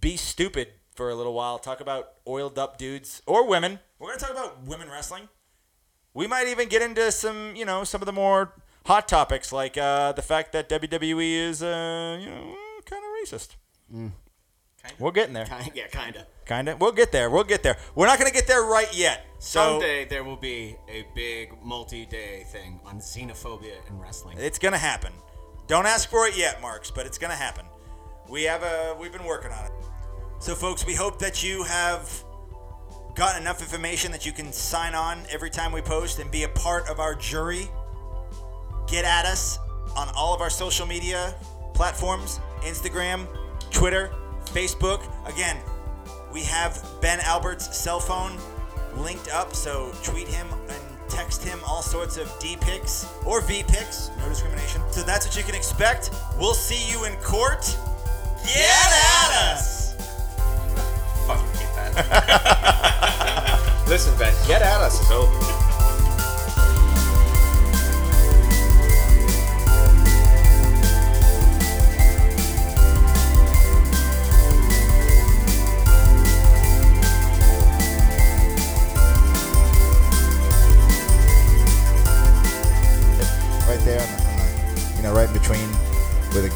be 0.00 0.16
stupid 0.16 0.68
for 0.94 1.10
a 1.10 1.14
little 1.14 1.34
while. 1.34 1.58
Talk 1.58 1.80
about 1.80 2.12
oiled 2.26 2.58
up 2.58 2.78
dudes 2.78 3.22
or 3.26 3.46
women. 3.46 3.78
We're 3.98 4.08
going 4.08 4.18
to 4.18 4.24
talk 4.24 4.34
about 4.34 4.64
women 4.64 4.88
wrestling. 4.90 5.28
We 6.12 6.26
might 6.26 6.48
even 6.48 6.68
get 6.68 6.82
into 6.82 7.10
some, 7.12 7.54
you 7.56 7.64
know, 7.64 7.84
some 7.84 8.00
of 8.02 8.06
the 8.06 8.12
more 8.12 8.54
hot 8.86 9.08
topics 9.08 9.52
like 9.52 9.76
uh, 9.76 10.12
the 10.12 10.22
fact 10.22 10.52
that 10.52 10.68
WWE 10.68 11.48
is, 11.48 11.62
uh, 11.62 12.18
you 12.20 12.30
know, 12.30 12.54
kind 12.84 13.02
of 13.02 13.10
racist. 13.22 13.56
We're 14.98 15.12
getting 15.12 15.34
there. 15.34 15.46
Kind- 15.46 15.72
yeah, 15.74 15.86
kind 15.88 16.16
of. 16.16 16.26
Kind 16.46 16.68
of. 16.68 16.80
We'll 16.80 16.92
get 16.92 17.10
there. 17.10 17.30
We'll 17.30 17.44
get 17.44 17.62
there. 17.62 17.76
We're 17.94 18.06
not 18.06 18.18
going 18.18 18.30
to 18.30 18.34
get 18.34 18.46
there 18.46 18.62
right 18.62 18.94
yet. 18.94 19.24
So 19.44 19.78
Someday 19.78 20.06
there 20.06 20.24
will 20.24 20.38
be 20.38 20.76
a 20.88 21.04
big 21.14 21.50
multi-day 21.62 22.44
thing 22.48 22.80
on 22.86 22.98
xenophobia 22.98 23.86
in 23.88 23.98
wrestling. 23.98 24.38
It's 24.38 24.58
gonna 24.58 24.78
happen. 24.78 25.12
Don't 25.66 25.84
ask 25.84 26.08
for 26.08 26.26
it 26.26 26.34
yet, 26.34 26.62
Marks, 26.62 26.90
but 26.90 27.04
it's 27.04 27.18
gonna 27.18 27.34
happen. 27.34 27.66
We 28.26 28.44
have 28.44 28.62
a 28.62 28.96
we've 28.98 29.12
been 29.12 29.24
working 29.26 29.52
on 29.52 29.66
it. 29.66 29.72
So 30.38 30.54
folks, 30.54 30.86
we 30.86 30.94
hope 30.94 31.18
that 31.18 31.44
you 31.44 31.62
have 31.64 32.24
gotten 33.14 33.42
enough 33.42 33.60
information 33.60 34.10
that 34.12 34.24
you 34.24 34.32
can 34.32 34.50
sign 34.50 34.94
on 34.94 35.20
every 35.30 35.50
time 35.50 35.72
we 35.72 35.82
post 35.82 36.18
and 36.20 36.30
be 36.30 36.44
a 36.44 36.48
part 36.48 36.88
of 36.88 36.98
our 36.98 37.14
jury. 37.14 37.68
Get 38.86 39.04
at 39.04 39.26
us 39.26 39.58
on 39.94 40.08
all 40.16 40.34
of 40.34 40.40
our 40.40 40.50
social 40.50 40.86
media 40.86 41.34
platforms, 41.74 42.40
Instagram, 42.62 43.26
Twitter, 43.70 44.10
Facebook. 44.54 45.02
Again, 45.26 45.56
we 46.32 46.42
have 46.44 46.80
Ben 47.02 47.18
Albert's 47.20 47.76
cell 47.76 47.98
phone 47.98 48.38
linked 48.96 49.28
up, 49.30 49.52
so 49.54 49.92
tweet 50.04 50.28
him 50.28 50.46
and 50.68 50.80
text 51.08 51.42
him 51.42 51.58
all 51.66 51.82
sorts 51.82 52.16
of 52.16 52.32
D 52.38 52.56
pics 52.60 53.06
or 53.26 53.40
V 53.40 53.64
pics, 53.66 54.10
no 54.18 54.28
discrimination. 54.28 54.80
So 54.92 55.02
that's 55.02 55.26
what 55.26 55.36
you 55.36 55.42
can 55.42 55.56
expect. 55.56 56.10
We'll 56.38 56.54
see 56.54 56.90
you 56.90 57.04
in 57.04 57.14
court. 57.16 57.76
Get 58.44 58.86
at 58.86 59.52
us! 59.52 59.94
Fucking 61.26 61.46
hate 61.58 61.94
that. 61.94 63.84
Listen, 63.88 64.16
Ben, 64.18 64.32
get 64.46 64.62
at 64.62 64.80
us 64.80 65.00
is 65.00 65.10
over. 65.10 65.53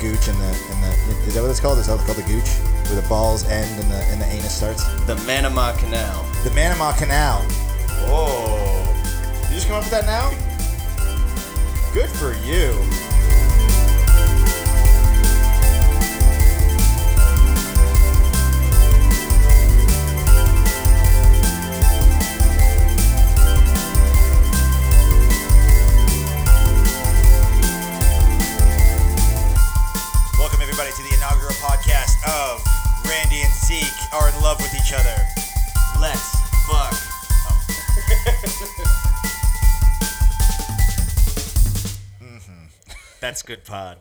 Gooch 0.00 0.28
and 0.28 0.38
the 0.38 0.50
and 0.70 0.82
the 0.82 0.88
is 1.26 1.34
that 1.34 1.42
what 1.42 1.50
it's 1.50 1.60
called? 1.60 1.78
Is 1.78 1.86
that 1.86 1.98
called 2.00 2.18
the 2.18 2.22
gooch? 2.22 2.48
Where 2.88 3.00
the 3.00 3.08
balls 3.08 3.44
end 3.48 3.70
and 3.80 3.90
the 3.90 4.02
and 4.10 4.20
the 4.20 4.26
anus 4.26 4.54
starts? 4.54 4.84
The 5.06 5.16
Manama 5.26 5.76
Canal. 5.78 6.22
The 6.44 6.50
Manama 6.50 6.96
Canal. 6.96 7.44
Oh. 8.06 8.84
You 9.48 9.54
just 9.54 9.66
come 9.66 9.76
up 9.76 9.84
with 9.84 9.90
that 9.90 10.06
now? 10.06 10.30
Good 11.92 12.10
for 12.10 12.34
you. 12.46 13.07
Are 34.12 34.28
in 34.28 34.42
love 34.42 34.58
with 34.58 34.74
each 34.74 34.92
other. 34.92 35.16
Let's 36.00 36.36
fuck. 36.66 36.94
Mm-hmm. 42.20 42.66
That's 43.20 43.42
good 43.42 43.64
pod. 43.64 43.98